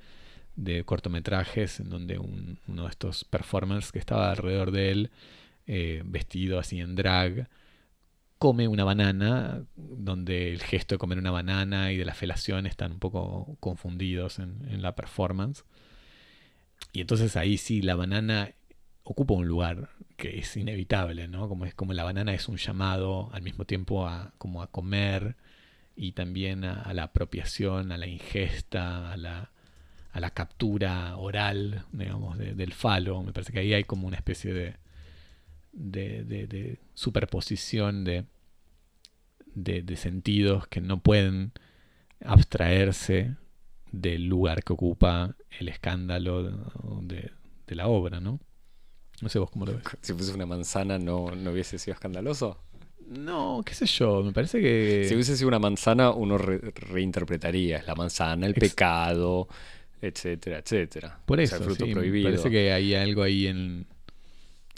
[0.55, 5.11] de cortometrajes en donde uno de estos performers que estaba alrededor de él,
[5.67, 7.49] eh, vestido así en drag,
[8.37, 12.91] come una banana, donde el gesto de comer una banana y de la felación están
[12.91, 15.63] un poco confundidos en, en la performance.
[16.91, 18.51] Y entonces ahí sí la banana
[19.03, 19.89] ocupa un lugar
[20.23, 21.49] que es inevitable, ¿no?
[21.49, 25.35] Como es como la banana es un llamado al mismo tiempo a como a comer
[25.97, 29.51] y también a, la apropiación, a la ingesta, a la,
[30.13, 33.21] a la captura oral, digamos, del falo.
[33.21, 34.77] Me parece que ahí hay como una especie de,
[35.73, 38.25] de, de superposición de,
[39.97, 41.51] sentidos que no pueden
[42.23, 43.35] abstraerse
[43.91, 46.43] del lugar que ocupa el escándalo
[47.01, 47.31] de,
[47.67, 48.39] la obra, ¿no?
[49.21, 49.83] No sé vos cómo lo ves.
[50.01, 52.59] Si fuese una manzana, ¿no, no hubiese sido escandaloso?
[53.07, 55.05] No, qué sé yo, me parece que...
[55.07, 57.77] Si hubiese sido una manzana, uno re- reinterpretaría.
[57.77, 59.47] Es la manzana, el Ex- pecado,
[60.01, 61.19] etcétera, etcétera.
[61.25, 63.85] Por O sea, eso, el fruto sí, me parece que hay algo ahí en,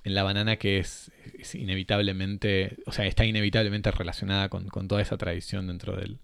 [0.04, 5.02] en la banana que es, es inevitablemente, o sea, está inevitablemente relacionada con, con toda
[5.02, 6.18] esa tradición dentro del,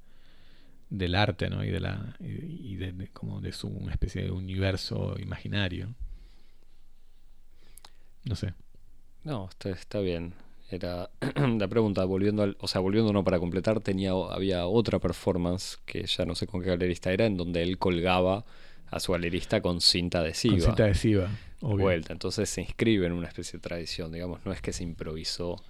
[0.89, 1.63] del arte, ¿no?
[1.63, 5.93] Y de la y y de, de- como de su una especie de universo imaginario.
[8.25, 8.53] No sé.
[9.23, 10.33] No, está, está bien.
[10.69, 11.09] Era
[11.59, 16.05] la pregunta, volviendo al, o sea, volviendo no para completar, tenía, había otra performance que
[16.05, 18.45] ya no sé con qué galerista era, en donde él colgaba
[18.89, 20.55] a su galerista con cinta adhesiva.
[20.55, 21.29] Con cinta adhesiva,
[21.61, 21.75] obvio.
[21.77, 22.13] vuelta.
[22.13, 25.61] Entonces se inscribe en una especie de tradición, digamos, no es que se improvisó,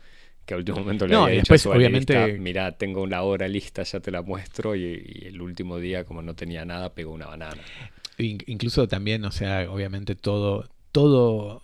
[0.46, 2.72] que a último momento le No, había y dicho después, a su galerista, obviamente- mira,
[2.74, 6.36] tengo la hora lista, ya te la muestro, y, y el último día, como no
[6.36, 7.64] tenía nada, pegó una banana.
[8.18, 11.62] In- incluso también, o sea, obviamente todo, todo,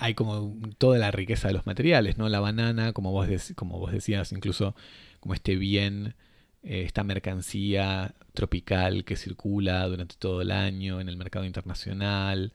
[0.00, 2.28] hay como toda la riqueza de los materiales, ¿no?
[2.28, 4.74] La banana, como vos, dec- como vos decías, incluso
[5.20, 6.14] como este bien,
[6.62, 12.52] eh, esta mercancía tropical que circula durante todo el año en el mercado internacional,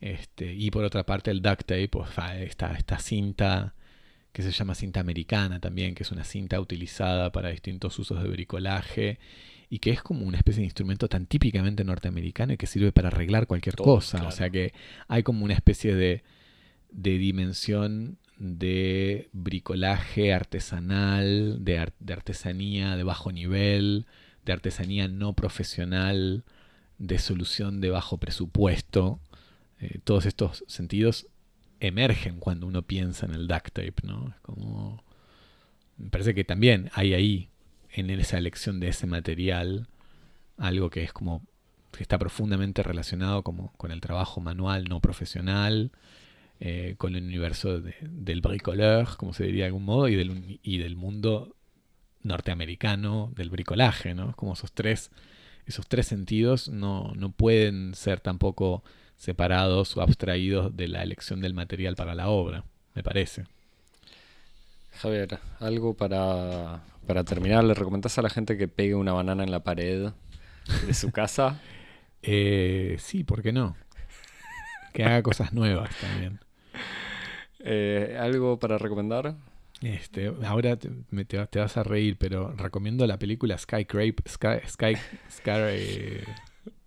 [0.00, 3.74] este, y por otra parte el duct tape, o sea, esta, esta cinta
[4.32, 8.28] que se llama cinta americana también, que es una cinta utilizada para distintos usos de
[8.28, 9.18] bricolaje
[9.70, 13.08] y que es como una especie de instrumento tan típicamente norteamericano y que sirve para
[13.08, 14.18] arreglar cualquier Todo, cosa.
[14.18, 14.28] claro.
[14.28, 14.74] O sea que
[15.08, 16.22] hay como una especie de,
[16.90, 24.06] de dimensión de bricolaje artesanal, de, ar- de artesanía de bajo nivel,
[24.44, 26.44] de artesanía no profesional,
[26.98, 29.20] de solución de bajo presupuesto.
[29.80, 31.26] Eh, todos estos sentidos
[31.80, 34.28] emergen cuando uno piensa en el duct tape, ¿no?
[34.28, 35.02] Es como...
[35.98, 37.48] Me parece que también hay ahí,
[37.90, 39.88] en esa elección de ese material,
[40.58, 41.42] algo que es como
[41.92, 45.90] que está profundamente relacionado como con el trabajo manual no profesional,
[46.60, 50.30] eh, con el universo de- del bricoleur, como se diría de algún modo, y del,
[50.30, 51.54] uni- y del mundo
[52.22, 54.32] norteamericano del bricolaje, ¿no?
[54.36, 55.10] Como esos tres,
[55.66, 58.82] esos tres sentidos no, no pueden ser tampoco
[59.16, 63.44] separados o abstraídos de la elección del material para la obra, me parece.
[65.00, 69.50] Javier, algo para, para terminar, ¿le recomendás a la gente que pegue una banana en
[69.50, 70.10] la pared
[70.86, 71.60] de su casa?
[72.28, 73.76] Eh, sí, ¿por qué no?
[74.92, 76.40] Que haga cosas nuevas también.
[77.68, 79.34] Eh, ¿Algo para recomendar?
[79.82, 80.88] Este, ahora te,
[81.26, 84.94] te, te vas a reír, pero recomiendo la película Skycrape, Sky, Sky,
[85.30, 86.24] Sky, eh,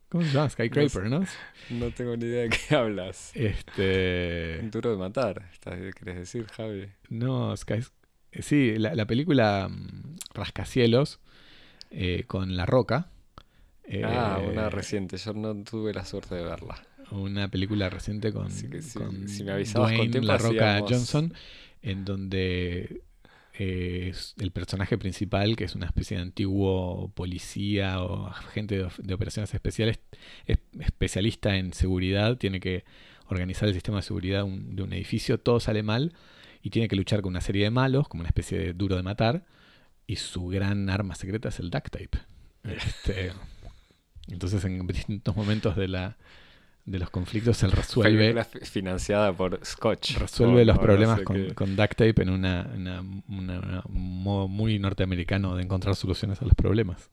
[0.09, 0.49] ¿cómo se llama?
[0.49, 1.21] Skycraper, ¿no?
[1.69, 3.31] No tengo ni idea de qué hablas.
[3.35, 6.87] Este, Duro de matar, ¿estás- ¿querés decir, Javi?
[7.09, 7.79] no, Sky,
[8.31, 11.19] eh, sí, la, la película mm, Rascacielos
[11.91, 13.09] eh, con La Roca.
[13.83, 16.75] eh, ah, una reciente, yo no tuve la suerte de verla.
[17.11, 20.37] Una película reciente con, Así que si- con si me avisabas con Dwayne tiempo, La
[20.37, 21.33] Roca hacíamos- Johnson,
[21.81, 23.01] en donde
[23.61, 29.13] eh, el personaje principal, que es una especie de antiguo policía o agente de, de
[29.13, 29.99] operaciones especiales,
[30.45, 32.85] es especialista en seguridad, tiene que
[33.27, 36.13] organizar el sistema de seguridad un- de un edificio, todo sale mal
[36.63, 39.03] y tiene que luchar con una serie de malos, como una especie de duro de
[39.03, 39.45] matar,
[40.07, 42.17] y su gran arma secreta es el duct tape.
[42.63, 43.31] Este,
[44.27, 46.17] entonces en distintos momentos de la
[46.89, 50.17] de los conflictos él resuelve Película fi- financiada por Scotch.
[50.17, 51.53] resuelve o- los no problemas sé con, qué.
[51.53, 56.41] con duct tape en una, una- una- una- un modo muy norteamericano de encontrar soluciones
[56.41, 57.09] a los problemas.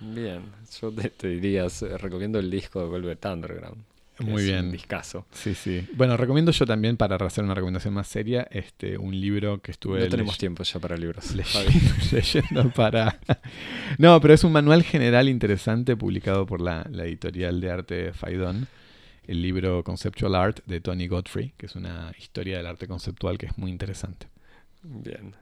[0.00, 0.42] Bien,
[0.80, 1.66] yo te, te diría,
[1.98, 3.82] recomiendo el disco de Velvet Underground.
[4.20, 4.66] Muy es bien.
[4.66, 5.26] Un discazo.
[5.32, 5.84] Sí, sí.
[5.96, 10.00] Bueno, recomiendo yo también, para hacer una recomendación más seria, este un libro que estuve
[10.00, 11.34] No tenemos tiempo ya para libros.
[11.34, 11.70] Leyendo,
[12.12, 13.18] leyendo para...
[13.98, 18.68] No, pero es un manual general interesante publicado por la, la editorial de arte Faidón,
[19.26, 23.46] el libro Conceptual Art de Tony Godfrey, que es una historia del arte conceptual que
[23.46, 24.28] es muy interesante.
[24.82, 25.34] Bien.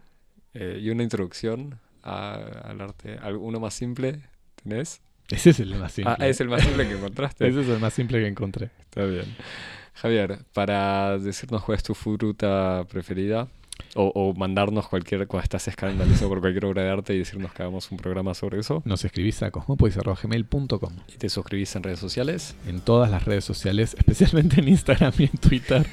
[0.55, 3.19] Eh, ¿Y una introducción a- al arte?
[3.23, 4.21] ¿Alguno más simple
[4.63, 5.01] tenés?
[5.29, 6.15] Ese es el más simple.
[6.19, 7.47] Ah, es el más simple que encontraste.
[7.49, 8.71] Ese es el más simple que encontré.
[8.81, 9.25] Está bien.
[9.95, 13.49] Javier, para decirnos cuál es tu fruta preferida,
[13.95, 17.63] o, o mandarnos cualquier, cuando estás escandalizado por cualquier obra de arte y decirnos que
[17.63, 22.55] hagamos un programa sobre eso, Nos escribís a cosmopolis.gmail.com y te suscribís en redes sociales,
[22.67, 25.87] en todas las redes sociales, especialmente en Instagram y en Twitter,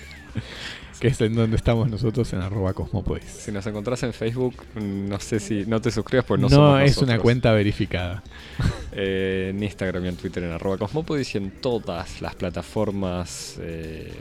[1.00, 3.26] que es en donde estamos nosotros en arroba cosmopolis.
[3.26, 6.82] si nos encontrás en Facebook, no sé si no te suscribas pues no, no somos
[6.84, 8.24] es una cuenta verificada.
[8.92, 14.12] Eh, en Instagram y en Twitter en arroba cosmopodis y en todas las plataformas eh,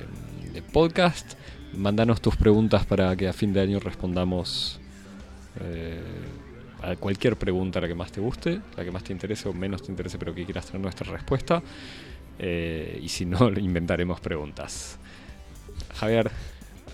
[0.53, 1.37] de podcast.
[1.75, 4.81] Mándanos tus preguntas para que a fin de año respondamos
[5.61, 6.01] eh,
[6.83, 9.83] a cualquier pregunta, la que más te guste, la que más te interese o menos
[9.83, 11.63] te interese, pero que quieras tener nuestra respuesta.
[12.39, 14.99] Eh, y si no, inventaremos preguntas.
[15.95, 16.31] Javier,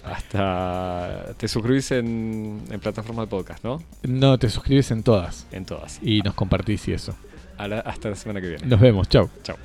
[0.04, 1.34] Hasta.
[1.38, 3.82] Te suscribís en, en plataformas de podcast, ¿no?
[4.02, 5.98] No, te suscribes en todas En todas.
[6.02, 7.14] y nos compartís y eso.
[7.58, 8.66] La- hasta la semana que viene.
[8.66, 9.30] Nos vemos, chao.
[9.42, 9.56] Chao.